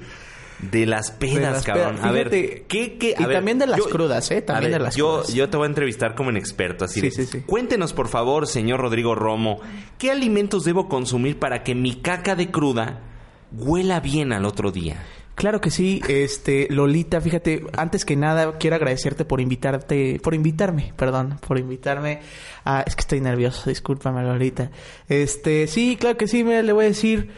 [0.71, 1.95] De las pedas, De las cabrón.
[1.95, 2.06] pedas.
[2.06, 3.15] A ver, ¿qué, qué?
[3.17, 4.41] A y ver, también de las crudas, ¿eh?
[4.41, 5.34] También a ver, de las yo, crudas.
[5.34, 7.41] Yo te voy a entrevistar como un experto, así Sí, de, sí, sí.
[7.41, 9.60] Cuéntenos, por favor, señor Rodrigo Romo,
[9.97, 13.02] ¿qué alimentos debo consumir para que mi caca de cruda
[13.52, 15.04] huela bien al otro día?
[15.36, 20.93] Claro que sí, este Lolita, fíjate, antes que nada quiero agradecerte por invitarte, por invitarme,
[20.95, 22.21] perdón, por invitarme.
[22.65, 24.69] Ah, es que estoy nervioso, discúlpame Lolita.
[25.10, 27.32] Este, sí, claro que sí, mira, le voy a decir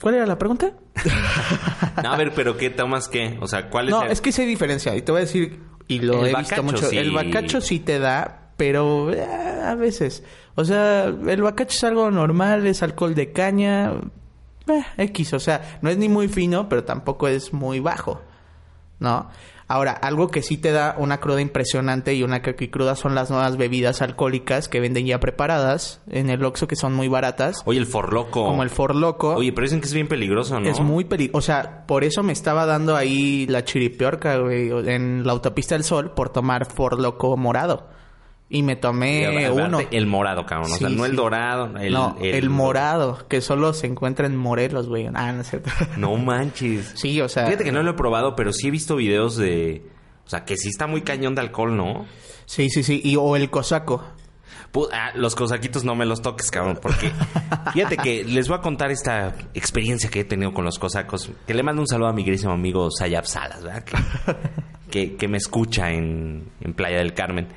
[0.00, 0.72] ¿Cuál era la pregunta?
[2.02, 3.36] No, a ver, pero ¿qué tomas qué?
[3.40, 5.24] O sea, ¿cuál es No, el- es que sí hay diferencia y te voy a
[5.24, 6.96] decir y lo El he visto mucho, sí.
[6.96, 9.20] el bacacho sí te da, pero eh,
[9.64, 10.22] a veces,
[10.54, 13.92] o sea, el bacacho es algo normal, es alcohol de caña,
[14.68, 18.22] eh, X, o sea, no es ni muy fino, pero tampoco es muy bajo,
[19.00, 19.28] ¿no?
[19.68, 23.58] Ahora, algo que sí te da una cruda impresionante y una cruda son las nuevas
[23.58, 27.86] bebidas alcohólicas que venden ya preparadas en el Oxxo que son muy baratas, Oye, el
[27.86, 28.46] forloco.
[28.46, 29.34] como el For Loco.
[29.34, 30.68] Oye, pero dicen que es bien peligroso, ¿no?
[30.68, 31.38] Es muy peligroso.
[31.38, 35.84] O sea, por eso me estaba dando ahí la chiripiorca, güey, en la autopista del
[35.84, 37.97] sol por tomar For Loco morado.
[38.50, 39.78] Y me tomé uno.
[39.90, 40.72] El morado, cabrón.
[40.72, 41.76] o sea, Sí, no el dorado.
[41.78, 45.06] El, no, el, morado, que solo se encuentra en Morelos, güey.
[45.12, 45.70] Ah, no es cierto.
[45.98, 46.92] No manches.
[46.96, 47.44] sí, o sea.
[47.46, 49.82] Fíjate que no lo he probado, pero sí he visto videos de...
[50.24, 52.06] O sea, que sí está muy cañón de alcohol, ¿no?
[52.46, 53.00] Sí, sí, sí.
[53.04, 54.02] Y, o el cosaco.
[54.72, 57.10] Pu- ah, los cosaquitos no me los toques, cabrón, porque
[57.74, 61.30] fíjate que les voy a contar esta experiencia que he tenido con los cosacos.
[61.46, 63.84] Que le mando un saludo a mi querísimo amigo Sayab Salas, ¿verdad?
[63.84, 63.96] Que,
[64.90, 67.48] que, que me escucha en, en Playa del Carmen.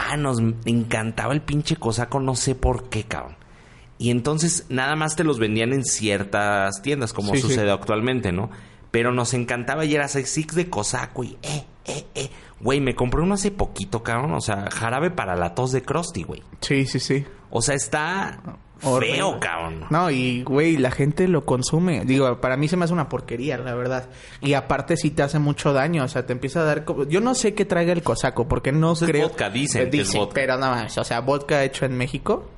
[0.00, 3.36] Ah, nos encantaba el pinche cosaco, no sé por qué, cabrón.
[3.98, 7.48] Y entonces nada más te los vendían en ciertas tiendas, como Sí, sí.
[7.48, 8.48] sucede actualmente, ¿no?
[8.92, 12.30] Pero nos encantaba y era six de cosaco y eh, eh, eh.
[12.60, 14.34] Güey, me compré uno hace poquito, cabrón.
[14.34, 16.42] O sea, jarabe para la tos de Krusty, güey.
[16.60, 17.24] Sí, sí, sí.
[17.50, 18.40] O sea, está
[18.82, 19.16] Horrible.
[19.16, 19.84] feo, cabrón.
[19.90, 22.04] No, y güey, la gente lo consume.
[22.04, 24.08] Digo, para mí se me hace una porquería, la verdad.
[24.40, 26.84] Y aparte sí te hace mucho daño, o sea, te empieza a dar.
[27.08, 29.28] Yo no sé qué traiga el cosaco, porque no es creo...
[29.28, 30.34] vodka, dicen Eh, que es vodka.
[30.34, 32.48] pero nada más, o sea, vodka hecho en México.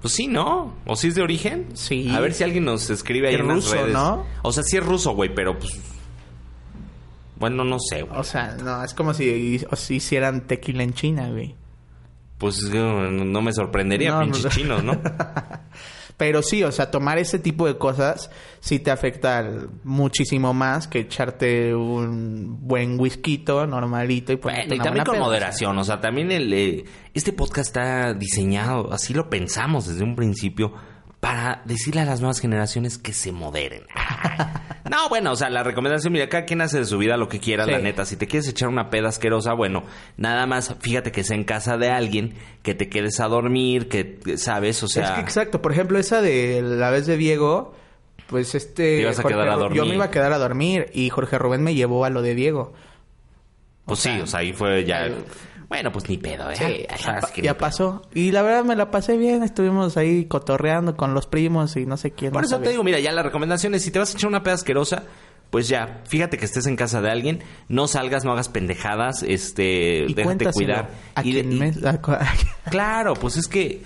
[0.00, 0.74] Pues sí, ¿no?
[0.84, 1.68] ¿O si es de origen?
[1.74, 2.10] Sí.
[2.12, 3.92] A ver si alguien nos escribe ahí Es en las ruso, redes.
[3.92, 4.24] ¿no?
[4.42, 5.80] O sea, sí es ruso, güey, pero pues...
[7.38, 8.18] Bueno, no sé, güey.
[8.18, 11.54] O sea, no, es como si, o si hicieran tequila en China, güey.
[12.42, 14.50] Pues no me sorprendería, No, pinches no.
[14.50, 15.00] chinos, ¿no?
[16.16, 19.48] Pero sí, o sea, tomar ese tipo de cosas sí te afecta
[19.84, 25.84] muchísimo más que echarte un buen whisky normalito y Bueno, y también con moderación, o
[25.84, 30.72] sea, también el eh, este podcast está diseñado, así lo pensamos desde un principio,
[31.22, 33.84] para decirle a las nuevas generaciones que se moderen.
[34.90, 37.38] no, bueno, o sea, la recomendación, mira, cada quien hace de su vida lo que
[37.38, 37.70] quiera, Sí.
[37.70, 38.04] la neta.
[38.04, 39.84] Si te quieres echar una peda asquerosa, bueno,
[40.16, 44.18] nada más fíjate que sea en casa de alguien, que te quedes a dormir, que,
[44.36, 45.04] sabes, o sea...
[45.04, 47.72] es que exacto, por ejemplo, esa de la vez de Diego,
[48.26, 48.96] pues este...
[48.96, 49.76] Te ibas a quedar a dormir.
[49.78, 52.34] Yo me iba a quedar a dormir y Jorge Rubén me llevó a lo de
[52.34, 52.72] Diego.
[53.84, 55.04] pues o sea, sí, o sea, ahí fue ya...
[55.06, 55.24] el-
[55.72, 56.56] Bueno, pues ni pedo, ¿eh?
[56.56, 57.58] Sí, Ya ya, sabes pa- que ya ni pedo.
[57.66, 58.02] pasó.
[58.12, 61.96] Y la verdad me la pasé bien, estuvimos ahí cotorreando con los primos y no
[61.96, 62.30] sé quién.
[62.32, 64.42] Por eso te digo, mira, ya la recomendación es si te vas a echar una
[64.42, 65.04] peda asquerosa,
[65.48, 70.04] pues ya, fíjate que estés en casa de alguien, no salgas, no hagas pendejadas, este,
[70.08, 70.90] Y déjate cuidar.
[71.14, 72.12] A Y me- cu-
[72.70, 73.82] Claro, pues es que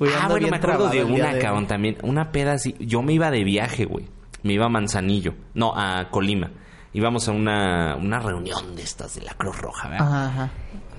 [0.00, 3.30] Ah, bueno, me acuerdo de una, de cabrón, también, una peda así, yo me iba
[3.30, 4.06] de viaje, güey.
[4.44, 6.50] Me iba a Manzanillo, no, a Colima.
[6.92, 10.06] íbamos a una, una reunión de estas de la Cruz Roja, ¿verdad?
[10.06, 10.50] Ajá, ajá.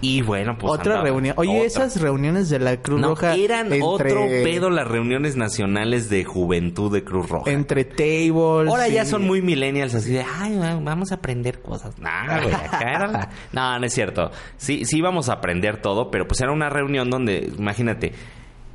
[0.02, 0.72] Y bueno, pues...
[0.74, 1.34] Otra andaba- reunión.
[1.38, 1.66] Oye, otra.
[1.68, 3.36] esas reuniones de la Cruz No, Roja.
[3.36, 7.52] eran entre- otro pedo las reuniones nacionales de juventud de Cruz Roja.
[7.52, 8.70] Entre tables.
[8.70, 11.98] Ahora ya son muy millennials, así de, ay, va- vamos a aprender cosas.
[12.00, 12.10] No,
[12.42, 14.32] güey, acá era la- No, no es cierto.
[14.58, 18.14] Sí, sí íbamos a aprender todo, pero pues era una reunión donde, imagínate,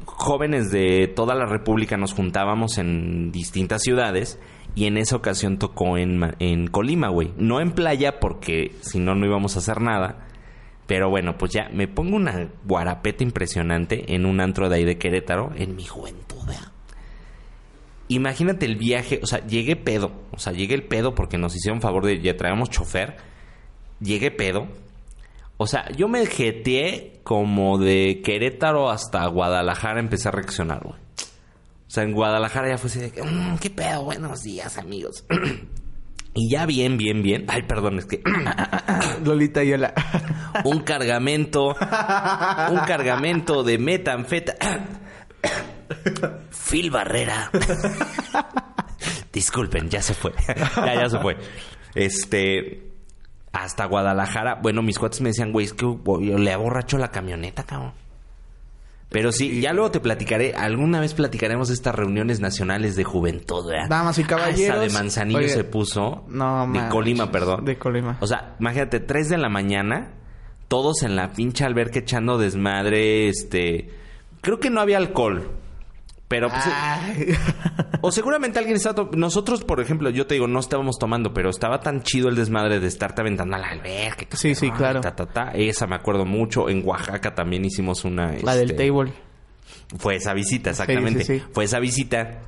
[0.05, 4.39] jóvenes de toda la República nos juntábamos en distintas ciudades
[4.75, 7.33] y en esa ocasión tocó en, en Colima, güey.
[7.39, 10.27] No en playa porque si no, no íbamos a hacer nada.
[10.87, 14.99] Pero bueno, pues ya me pongo una guarapeta impresionante en un antro de ahí de
[14.99, 16.73] Querétaro en mi juventud, ¿verdad?
[18.09, 21.81] Imagínate el viaje, o sea, llegué pedo, o sea, llegué el pedo porque nos hicieron
[21.81, 23.17] favor de, ya traíamos chofer,
[23.99, 24.69] llegué pedo,
[25.57, 30.99] o sea, yo me jeteé como de Querétaro hasta Guadalajara empecé a reaccionar, güey.
[31.87, 34.05] O sea, en Guadalajara ya fue así de, que, "Mm, ¿qué pedo?
[34.05, 35.25] Buenos días, amigos.
[36.35, 37.45] y ya bien, bien, bien.
[37.49, 38.21] Ay, perdón, es que
[39.25, 39.95] Lolita y Yola.
[40.65, 44.55] un cargamento, un cargamento de metanfeta.
[46.71, 47.51] Phil Barrera.
[49.33, 50.33] Disculpen, ya se fue.
[50.77, 51.37] ya, ya se fue.
[51.95, 52.91] Este.
[53.53, 54.57] Hasta Guadalajara.
[54.57, 57.93] Bueno, mis cuates me decían, güey, es que yo le aborracho la camioneta, cabrón.
[59.15, 60.55] Pero sí, ya luego te platicaré.
[60.55, 63.89] Alguna vez platicaremos de estas reuniones nacionales de juventud, ¿verdad?
[63.89, 64.77] Damas y Ah, caballeros.
[64.77, 66.25] esa de Manzanillo Oye, se puso.
[66.27, 66.89] no, De.
[66.89, 67.65] Colima, perdón.
[67.65, 68.19] De Colima.
[68.21, 70.15] O sea, imagínate, 3 de la mañana,
[70.67, 73.89] todos en la pinche alberca echando desmadre, este...
[74.41, 75.49] Creo que no había alcohol.
[76.29, 77.39] Pero pues...
[78.01, 81.81] O seguramente alguien to- Nosotros, por ejemplo, yo te digo, no estábamos tomando, pero estaba
[81.81, 84.37] tan chido el desmadre de estarte aventando a la alberca.
[84.37, 85.01] Sí, sí, claro.
[85.01, 85.53] ta, ta, ta.
[85.55, 86.69] Esa me acuerdo mucho.
[86.69, 88.33] En Oaxaca también hicimos una...
[88.43, 89.13] La del este, table.
[89.99, 91.25] Fue esa visita, exactamente.
[91.25, 91.47] Sí, sí, sí.
[91.53, 92.41] Fue esa visita.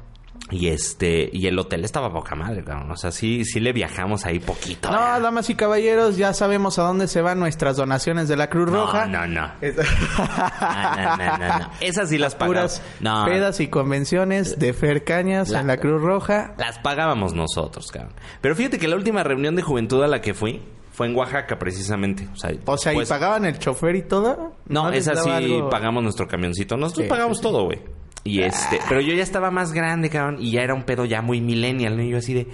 [0.51, 2.91] Y este, y el hotel estaba poca madre, cabrón.
[2.93, 4.91] O sea, sí, sí le viajamos ahí poquito.
[4.91, 8.71] No, damas y caballeros, ya sabemos a dónde se van nuestras donaciones de la Cruz
[8.71, 9.07] No, Roja.
[9.07, 9.51] no, no.
[9.61, 9.77] Es-
[10.27, 11.71] No, no, no, no.
[11.81, 12.79] Esas sí las pagamos.
[12.79, 16.55] Puras No, pedas y convenciones de Fer Cañas La- en la Cruz Roja.
[16.59, 18.13] las pagábamos nosotros, cabrón.
[18.41, 21.59] Pero fíjate que la última reunión de juventud a la que fui fue en Oaxaca,
[21.59, 22.29] precisamente.
[22.33, 24.55] O sea, O sea, pues- ¿y pagaban el chofer y todo?
[24.69, 25.71] No, les esa sí daba algo?
[25.71, 26.77] pagamos nuestro camioncito.
[26.77, 27.43] Nosotros Sí, pagamos sí.
[27.43, 27.81] todo, güey.
[28.27, 31.23] Y este, pero yo ya estaba más grande, cabrón, y ya era un pedo ya
[31.23, 32.03] muy millennial, ¿no?
[32.03, 32.49] Y yo así de,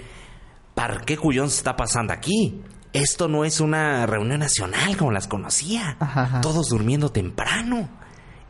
[0.74, 2.60] ¿para qué cuyón se está pasando aquí?
[2.92, 5.96] Esto no es una reunión nacional como las conocía.
[5.98, 6.40] Ajá, ajá.
[6.42, 7.88] Todos durmiendo temprano.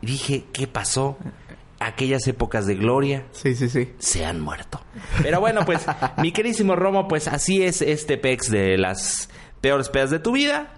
[0.01, 1.17] Y dije, ¿qué pasó?
[1.79, 3.93] Aquellas épocas de gloria Sí, sí, sí.
[3.99, 4.81] se han muerto.
[5.21, 5.85] Pero bueno, pues,
[6.17, 9.29] mi querísimo Romo, pues así es este pex de las
[9.61, 10.73] peores pedas de tu vida.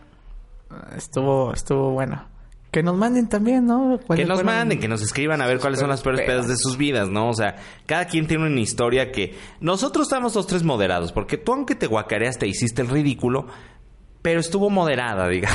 [0.96, 2.28] Estuvo, estuvo bueno.
[2.76, 3.98] Que nos manden también, ¿no?
[3.98, 4.54] Que ¿Cuáles nos fueron?
[4.54, 7.30] manden, que nos escriban a ver cuáles son las peores pedas de sus vidas, ¿no?
[7.30, 9.34] O sea, cada quien tiene una historia que...
[9.62, 13.48] Nosotros estamos los tres moderados, porque tú aunque te guacareaste, hiciste el ridículo,
[14.22, 15.48] pero estuvo moderada, diga.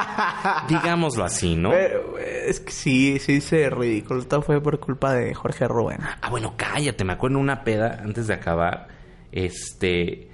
[0.70, 1.68] digámoslo así, ¿no?
[1.68, 4.24] Pero, eh, es que sí, sí se ridículo.
[4.24, 5.98] Todo fue por culpa de Jorge Rubén.
[6.22, 8.88] Ah, bueno, cállate, me acuerdo en una peda, antes de acabar,
[9.32, 10.30] este,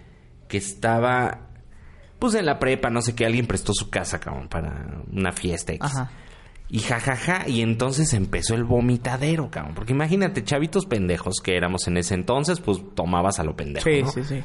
[0.47, 1.50] que estaba,
[2.21, 5.73] pues en la prepa, no sé qué, alguien prestó su casa, cabrón, para una fiesta
[5.73, 5.85] X.
[5.85, 6.11] Ajá.
[6.69, 9.75] Y jajaja, y entonces empezó el vomitadero, cabrón.
[9.75, 14.03] Porque imagínate, chavitos pendejos que éramos en ese entonces, pues tomabas a lo pendejo, Sí,
[14.03, 14.11] ¿no?
[14.13, 14.41] sí, sí.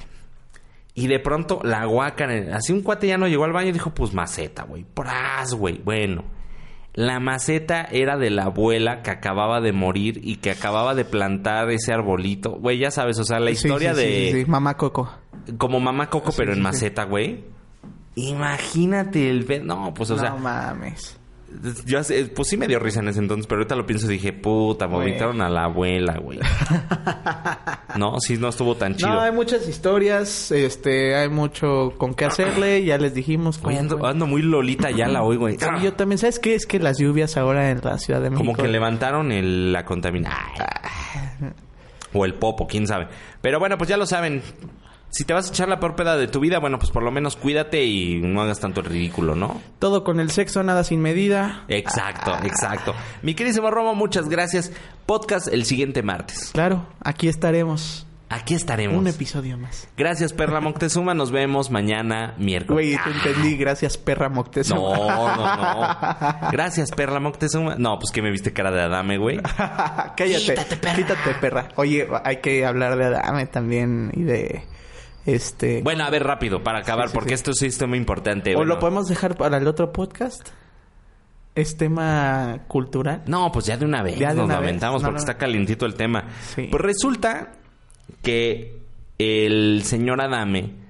[0.95, 3.93] Y de pronto la guaca, así un cuate ya no llegó al baño y dijo,
[3.93, 4.85] pues maceta, güey.
[4.85, 5.81] Pras, güey.
[5.83, 6.23] Bueno,
[6.93, 11.69] la maceta era de la abuela que acababa de morir y que acababa de plantar
[11.69, 12.51] ese arbolito.
[12.53, 14.31] Güey, ya sabes, o sea, la historia sí, sí, de...
[14.31, 14.49] sí, sí.
[14.49, 15.11] Mamá Coco.
[15.57, 17.43] Como mamá Coco, pero en maceta, güey.
[18.15, 19.45] Imagínate el...
[19.45, 20.31] pe- No, pues, o sea...
[20.31, 21.17] no mames.
[21.85, 24.15] Yo, hace- pues sí me dio risa en ese entonces, pero ahorita lo pienso y
[24.15, 24.99] dije, puta, Güey.
[25.07, 26.39] vomitaron a la abuela, güey.
[27.97, 29.09] no, sí, no estuvo tan chido.
[29.09, 33.57] No, hay muchas historias, este, hay mucho con qué hacerle, ya les dijimos.
[33.57, 34.09] Oye, cómo ando, fue.
[34.09, 35.55] ando muy lolita ya la hoy, güey.
[35.79, 36.55] Y yo también, ¿sabes qué?
[36.55, 38.45] Es que las lluvias ahora en la Ciudad de México...
[38.51, 40.41] Como que levantaron el, la contaminación.
[42.13, 43.07] O el popo, quién sabe.
[43.41, 44.41] Pero bueno, pues ya lo saben.
[45.15, 47.09] Si te vas a echar la peor peda de tu vida, bueno, pues por lo
[47.09, 49.61] menos cuídate y no hagas tanto el ridículo, ¿no?
[49.79, 51.63] Todo con el sexo, nada sin medida.
[51.69, 52.93] Exacto, exacto.
[53.21, 54.73] Mi queridísimo Romo, muchas gracias.
[55.05, 56.49] Podcast el siguiente martes.
[56.51, 58.05] Claro, aquí estaremos.
[58.27, 58.97] Aquí estaremos.
[58.97, 59.87] Un episodio más.
[59.95, 61.13] Gracias, Perla Moctezuma.
[61.13, 62.97] Nos vemos mañana miércoles.
[62.97, 63.55] Güey, te entendí.
[63.55, 64.97] Gracias, perra Moctezuma.
[64.97, 66.51] No, no, no.
[66.51, 67.75] Gracias, Perla Moctezuma.
[67.77, 69.37] No, pues que me viste cara de Adame, güey.
[70.17, 70.55] Cállate.
[70.55, 70.95] Quítate, perra.
[70.97, 71.67] Quítate, perra.
[71.77, 74.74] Oye, hay que hablar de Adame también y de...
[75.25, 75.81] Este...
[75.81, 77.33] Bueno, a ver, rápido, para acabar, Sí, sí, porque sí.
[77.35, 78.53] esto sí es muy importante.
[78.53, 78.75] ¿O bueno.
[78.75, 80.49] lo podemos dejar para el otro podcast?
[81.55, 83.23] ¿Es tema cultural?
[83.27, 84.81] No, pues ya de una vez Ya de nos una vez.
[84.81, 85.17] No, porque no.
[85.17, 86.25] está calientito el tema.
[86.55, 87.53] Pues resulta
[88.21, 88.77] que
[89.17, 90.84] el señor Adame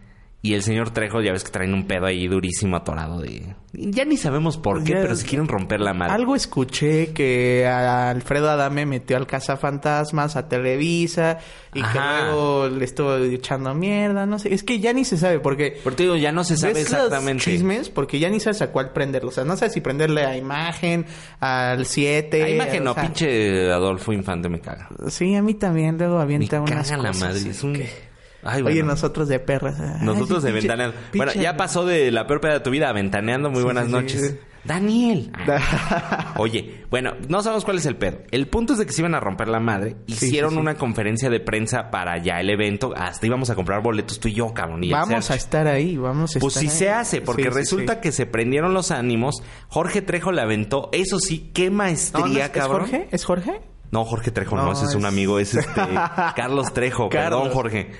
[0.45, 3.55] Y el señor Trejo, ya ves que traen un pedo ahí durísimo atorado de...
[3.73, 6.13] Ya ni sabemos por qué, Ya- pero se quieren romper la madre.
[6.13, 11.39] Algo escuché que a Alfredo Adame metió al Cazafantasmas a Televisa
[11.73, 11.91] y Ajá.
[12.19, 14.53] que luego le estuvo echando mierda, no sé.
[14.53, 15.77] Es que ya ni se sabe porque...
[15.83, 17.43] Por digo, ya no se sabe ¿Ves los exactamente.
[17.43, 17.89] chismes?
[17.89, 19.29] Porque ya ni sabes a cuál prenderlo.
[19.29, 21.05] O sea, no sabes si prenderle a imagen,
[21.39, 22.39] al 7...
[22.39, 24.87] La imagen no, sea, pinche Adolfo Infante me caga.
[25.09, 25.97] Sí, a mí también.
[25.97, 27.39] Luego Me avienta unas caga la cosas madre.
[27.39, 27.73] así Es un...
[27.73, 28.04] que-
[28.45, 29.79] Ay, Oye, nosotros de perras.
[29.79, 30.95] ay, Nosotros de pinche- ventaneando.
[31.15, 33.49] Bueno, ya pasó de la peor peda de tu vida a ventaneando.
[33.49, 34.21] Muy Sí, buenas sí, noches.
[34.29, 34.39] sí.
[34.63, 35.31] Daniel.
[36.37, 38.19] Oye, bueno, no sabemos cuál es el pedo.
[38.31, 39.95] El punto es de que se iban a romper la madre.
[40.07, 40.59] Sí, Hicieron sí, sí.
[40.61, 42.93] una conferencia de prensa para ya el evento.
[42.95, 44.83] Hasta íbamos a comprar boletos tú y yo, cabrón.
[44.83, 46.77] Y Vamos a estar ahí, vamos a Pues estar sí ahí.
[46.87, 47.99] se hace, porque Sí, sí, resulta sí.
[48.01, 49.35] que se prendieron los ánimos.
[49.67, 50.89] Jorge Trejo le aventó.
[50.93, 52.79] Eso sí, qué No, maestría, ¿no es, ¿Es cabrón.
[52.81, 53.07] Jorge?
[53.11, 53.61] ¿Es Jorge?
[53.91, 55.71] No, Jorge Trejo no, No, ese es un es- amigo, es este
[56.35, 57.39] Carlos Trejo, Carlos.
[57.41, 57.91] perdón Jorge.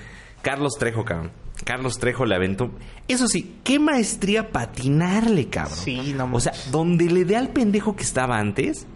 [0.46, 1.32] Carlos Trejo, cabrón.
[1.64, 2.70] Carlos Trejo le aventó.
[3.08, 5.76] Eso sí, qué maestría patinarle, cabrón.
[5.76, 8.86] Sí, no O sea, donde le dé al pendejo que estaba antes,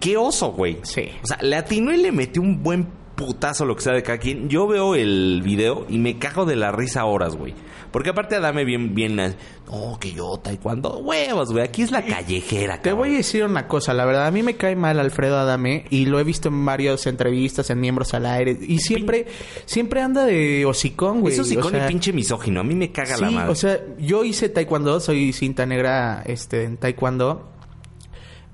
[0.00, 0.80] qué oso, güey.
[0.82, 1.10] Sí.
[1.22, 4.18] O sea, le atinó y le metió un buen putazo lo que sea de cada
[4.18, 4.48] quien.
[4.48, 7.54] Yo veo el video y me cago de la risa horas, güey.
[7.94, 11.62] Porque aparte Adame bien, bien, no, que yo taekwondo, huevos, güey.
[11.62, 12.98] Aquí es la callejera, Te cabrón.
[12.98, 16.06] voy a decir una cosa, la verdad, a mí me cae mal Alfredo Adame y
[16.06, 19.26] lo he visto en varias entrevistas, en Miembros al Aire, y siempre,
[19.64, 21.38] siempre anda de hocicón, güey.
[21.38, 22.62] O con sea, el pinche misógino.
[22.62, 23.52] A mí me caga la madre.
[23.52, 27.48] o sea, yo hice taekwondo, soy cinta negra este, en taekwondo.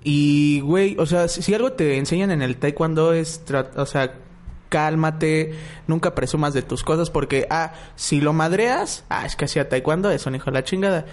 [0.05, 3.43] Y, güey, o sea, si, si algo te enseñan en el taekwondo es,
[3.75, 4.13] o sea,
[4.71, 5.53] cálmate,
[5.87, 10.11] nunca presumas de tus cosas porque, ah, si lo madreas, ah, es que hacía taekwondo,
[10.11, 11.05] es un hijo de la chingada.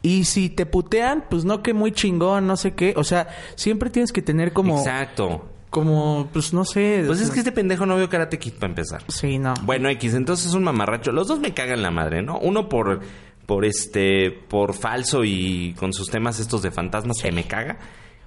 [0.00, 2.94] Y si te putean, pues no que muy chingón, no sé qué.
[2.96, 5.48] O sea, siempre tienes que tener como, Exacto.
[5.70, 7.04] como, pues no sé.
[7.06, 9.04] Pues es que este pendejo no vio Karate Kid para empezar.
[9.08, 9.54] Sí, no.
[9.62, 11.12] Bueno, X, entonces es un mamarracho.
[11.12, 12.38] Los dos me cagan la madre, ¿no?
[12.40, 13.00] Uno por,
[13.46, 17.78] por este, por falso y con sus temas estos de fantasmas que me caga.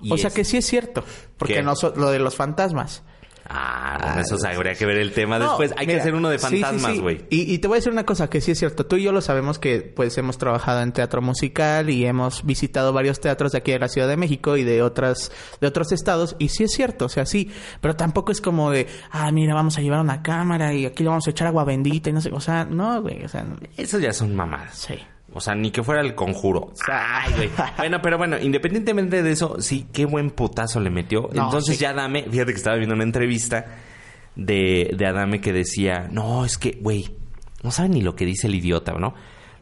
[0.02, 1.04] Y o sea es- que sí es cierto.
[1.38, 3.04] Porque no lo de los fantasmas.
[3.48, 5.72] Ah, bueno, eso sí, habría que ver el tema después.
[5.78, 7.00] Hay que hacer uno de sí, sí, fantasmas, sí.
[7.00, 7.26] güey.
[7.30, 8.86] Y, y te voy a decir una cosa que sí es cierto.
[8.88, 12.92] Tú y yo lo sabemos que pues hemos trabajado en teatro musical y hemos visitado
[12.92, 15.32] varios teatros de aquí de la Ciudad de México y de otras
[15.62, 18.88] de otros estados y sí es cierto, o sea, sí, pero tampoco es como de,
[19.12, 22.10] ah, mira, vamos a llevar una cámara y aquí le vamos a echar agua bendita
[22.10, 24.76] y no sé, o sea, no, güey, o sea, no- Eso ya son mamadas.
[24.78, 24.96] sí.
[25.38, 26.72] O sea, ni que fuera el conjuro.
[26.90, 27.50] Ay, güey.
[27.78, 31.30] Bueno, pero bueno, independientemente de eso, sí, qué buen putazo le metió.
[31.34, 31.82] No, Entonces sí.
[31.82, 33.66] ya Adame, fíjate que estaba viendo una entrevista
[34.36, 37.14] de, de Adame que decía, no, es que, güey,
[37.64, 39.14] no sabe ni lo que dice el idiota, ¿no?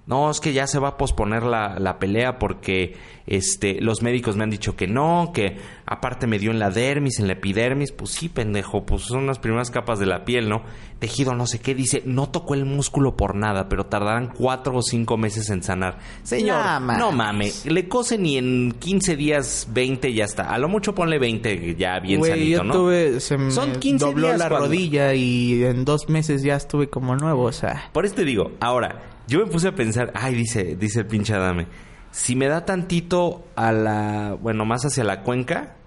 [0.05, 4.35] No, es que ya se va a posponer la, la pelea porque este, los médicos
[4.35, 7.93] me han dicho que no, que aparte me dio en la dermis, en la epidermis.
[7.93, 10.61] Pues sí, pendejo, pues son las primeras capas de la piel, ¿no?
[10.99, 14.81] Tejido no sé qué, dice, no tocó el músculo por nada, pero tardarán cuatro o
[14.81, 15.99] cinco meses en sanar.
[16.23, 16.97] Señor, No mames.
[16.99, 20.53] no mames, le cosen y en 15 días, 20 ya está.
[20.53, 22.73] A lo mucho ponle 20 ya bien Güey, sanito, yo ¿no?
[22.73, 26.57] tuve, se me Son 15 dobló días la cuando- rodilla y en dos meses ya
[26.57, 27.89] estuve como nuevo, o sea.
[27.93, 31.33] Por eso te digo, ahora, yo me puse a pensar, ay, dice, dice el pinche
[31.33, 31.67] Adame,
[32.11, 35.77] si me da tantito a la, bueno, más hacia la cuenca,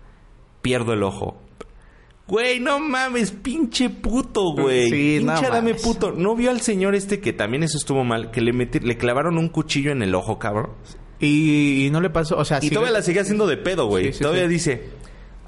[0.62, 1.40] pierdo el ojo.
[2.28, 4.90] Güey, no mames, pinche puto, güey.
[4.90, 5.82] Sí, no pinche Adame mames.
[5.82, 6.10] puto.
[6.10, 8.32] ¿No vio al señor este que también eso estuvo mal?
[8.32, 10.72] Que le metí, le clavaron un cuchillo en el ojo, cabrón.
[11.20, 14.06] Y, y no le pasó, o sea, Y todavía la sigue haciendo de pedo, güey.
[14.06, 14.90] Sí, sí, todavía dice,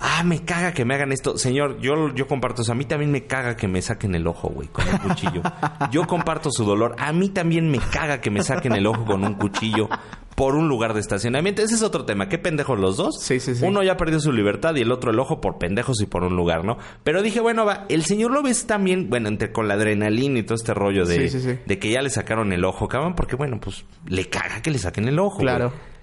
[0.01, 1.39] ah, me caga que me hagan esto.
[1.39, 2.73] Señor, yo, yo comparto eso.
[2.73, 5.43] A mí también me caga que me saquen el ojo, güey, con un cuchillo.
[5.91, 6.95] yo comparto su dolor.
[6.99, 9.89] A mí también me caga que me saquen el ojo con un cuchillo
[10.35, 11.63] por un lugar de estacionamiento.
[11.63, 12.29] Ese es otro tema.
[12.29, 13.21] ¿Qué pendejos los dos?
[13.21, 13.65] Sí, sí, sí.
[13.65, 16.37] Uno ya perdió su libertad y el otro el ojo por pendejos y por un
[16.37, 16.79] lugar, ¿no?
[17.03, 20.43] Pero dije, bueno, va, el señor lo ves también, bueno, entre con la adrenalina y
[20.45, 21.59] todo este rollo de, Sí, sí, sí.
[21.67, 24.79] de que ya le sacaron el ojo, cabrón, porque bueno, pues le caga que le
[24.79, 25.39] saquen el ojo.
[25.39, 25.71] Claro.
[25.71, 25.99] güey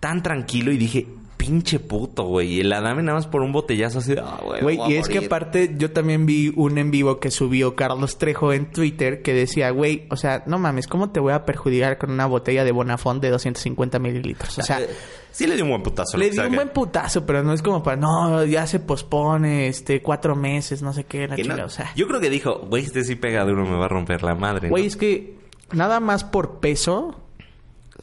[0.00, 1.06] tan tranquilo y dije,
[1.46, 2.54] pinche puto, güey.
[2.54, 4.62] Y el Adame nada más por un botellazo así de, ah, güey.
[4.62, 5.26] Güey, a y es que morir".
[5.28, 9.70] aparte yo también vi un en vivo que subió Carlos Trejo en Twitter que decía,
[9.70, 13.22] güey, o sea, no mames, ¿cómo te voy a perjudicar con una botella de Bonafont
[13.22, 14.58] de 250 mililitros?
[14.58, 14.88] O sea, Eh,
[15.30, 16.16] sí le dio un buen putazo.
[16.18, 20.02] le dio un buen putazo, pero no es como para, no, ya se pospone, este,
[20.02, 21.42] cuatro meses, no sé qué, la no.
[21.42, 21.92] chingada, o sea.
[21.94, 24.68] Yo creo que dijo, güey, este sí pega duro, me va a romper la madre.
[24.68, 24.88] Güey, ¿no?
[24.88, 25.36] es que
[25.72, 27.20] nada más por peso,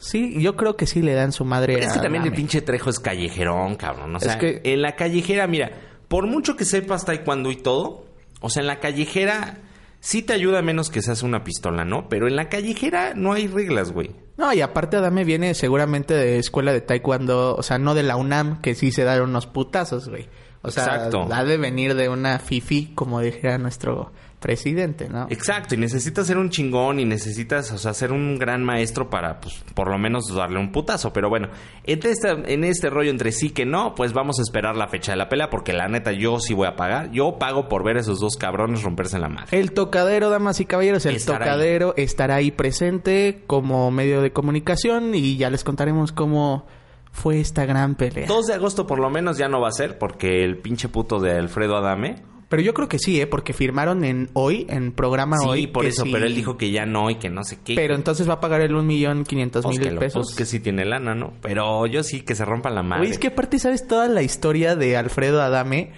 [0.04, 2.60] sí, yo creo que sí le dan su madre Pero es que también el pinche
[2.62, 4.14] Trejo es callejerón, cabrón.
[4.14, 5.70] O Es sea, que- en la callejera, mira,
[6.08, 8.06] por mucho que sepas taekwondo y todo,
[8.40, 9.58] o sea, en la callejera
[10.00, 12.08] sí te ayuda menos que seas una pistola, ¿no?
[12.08, 14.10] Pero en la callejera no hay reglas, güey.
[14.36, 18.16] No, y aparte Adame viene seguramente de escuela de taekwondo, o sea, no de la
[18.16, 20.28] UNAM, que sí se dan unos putazos, güey.
[20.62, 21.28] O sea, Exacto.
[21.30, 24.12] ha de venir de una fifi, como dijera nuestro
[24.44, 25.26] presidente, ¿no?
[25.30, 29.40] Exacto, y necesitas ser un chingón y necesitas, o sea, ser un gran maestro para,
[29.40, 31.14] pues, por lo menos darle un putazo.
[31.14, 31.48] Pero bueno,
[31.84, 35.12] en este, en este rollo entre sí que no, pues vamos a esperar la fecha
[35.12, 37.10] de la pelea, porque la neta yo sí voy a pagar.
[37.10, 39.58] Yo pago por ver a esos dos cabrones romperse en la madre.
[39.58, 41.50] El tocadero, damas y caballeros, el Estará ahí.
[41.50, 46.66] tocadero estará ahí presente como medio de comunicación y ya les contaremos cómo
[47.12, 48.26] fue esta gran pelea.
[48.28, 51.18] 2 de agosto por lo menos ya no va a ser, porque el pinche puto
[51.18, 52.33] de Alfredo Adame.
[52.54, 53.26] Pero yo creo que sí, ¿eh?
[53.26, 55.66] Porque firmaron en hoy, en programa Sí, hoy.
[55.66, 56.10] por que eso, sí.
[56.12, 57.74] pero él dijo que ya no y que no sé qué.
[57.74, 60.26] Pero entonces va a pagar el un millón quinientos Pues mil lo- pesos.
[60.28, 61.32] pues que sí tiene lana, ¿no?
[61.42, 63.02] Pero yo sí que se rompan la madre.
[63.02, 65.92] Oye, es que aparte sabes toda la historia de Alfredo Adame.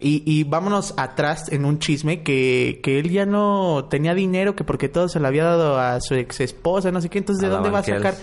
[0.00, 4.62] Y, y vámonos atrás en un chisme que, que él ya no tenía dinero, que
[4.64, 7.18] porque todo se lo había dado a su ex esposa, no sé qué.
[7.18, 8.14] Entonces, ¿de dónde va a sacar?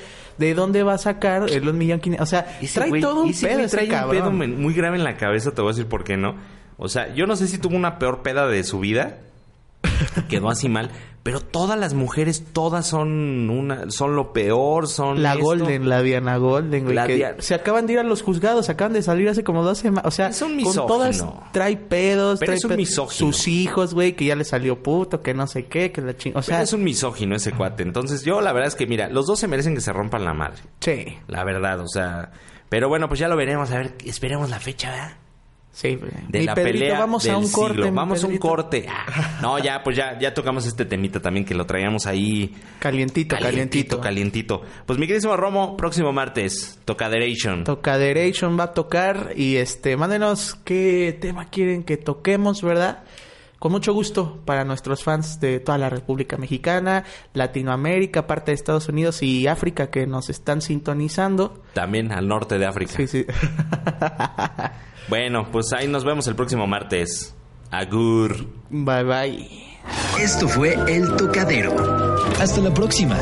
[0.41, 2.27] ¿De dónde va a sacar el un millón quinientos?
[2.27, 4.73] O sea, Ese trae güey- todo un ese pedo güey ese trae un pedo muy
[4.73, 6.35] grave en la cabeza, te voy a decir por qué no.
[6.77, 9.19] O sea, yo no sé si tuvo una peor peda de su vida.
[10.29, 10.91] Quedó así mal.
[11.23, 15.45] Pero todas las mujeres, todas son una, son lo peor, son La esto.
[15.45, 16.95] Golden, la Diana Golden, güey.
[16.95, 19.77] La que Se acaban de ir a los juzgados, acaban de salir hace como dos
[19.77, 20.05] semanas.
[20.07, 20.85] O sea, Es un con misógino.
[20.87, 23.31] todas trae pedos, Pero trae es un misógino.
[23.31, 26.31] Sus hijos, güey, que ya le salió puto, que no sé qué, que la ching...
[26.31, 27.83] O Pero sea, es un misógino ese cuate.
[27.83, 30.33] Entonces, yo la verdad es que, mira, los dos se merecen que se rompan la
[30.33, 30.57] madre.
[30.79, 32.31] sí, La verdad, o sea.
[32.69, 33.69] Pero bueno, pues ya lo veremos.
[33.69, 35.17] A ver, esperemos la fecha, ¿verdad?
[35.71, 35.97] Sí.
[36.29, 37.61] de Mi la Pedrito, pelea vamos del a un siglo.
[37.67, 37.91] corte.
[37.91, 38.85] Vamos a un corte.
[39.41, 42.53] No, ya, pues ya, ya tocamos este temita también que lo traíamos ahí.
[42.79, 43.99] Calientito, calientito.
[43.99, 44.61] Calientito.
[44.85, 47.63] Pues mi queridísimo Romo, próximo martes, Tocaderation.
[47.63, 53.03] Tocaderation va a tocar y este, mándenos qué tema quieren que toquemos, ¿verdad?
[53.61, 57.03] Con mucho gusto para nuestros fans de toda la República Mexicana,
[57.35, 61.61] Latinoamérica, parte de Estados Unidos y África que nos están sintonizando.
[61.73, 62.93] También al norte de África.
[62.97, 63.25] Sí, sí.
[65.09, 67.35] Bueno, pues ahí nos vemos el próximo martes.
[67.69, 68.47] Agur.
[68.69, 69.47] bye bye.
[70.17, 71.75] Esto fue El Tocadero.
[72.39, 73.17] Hasta la próxima.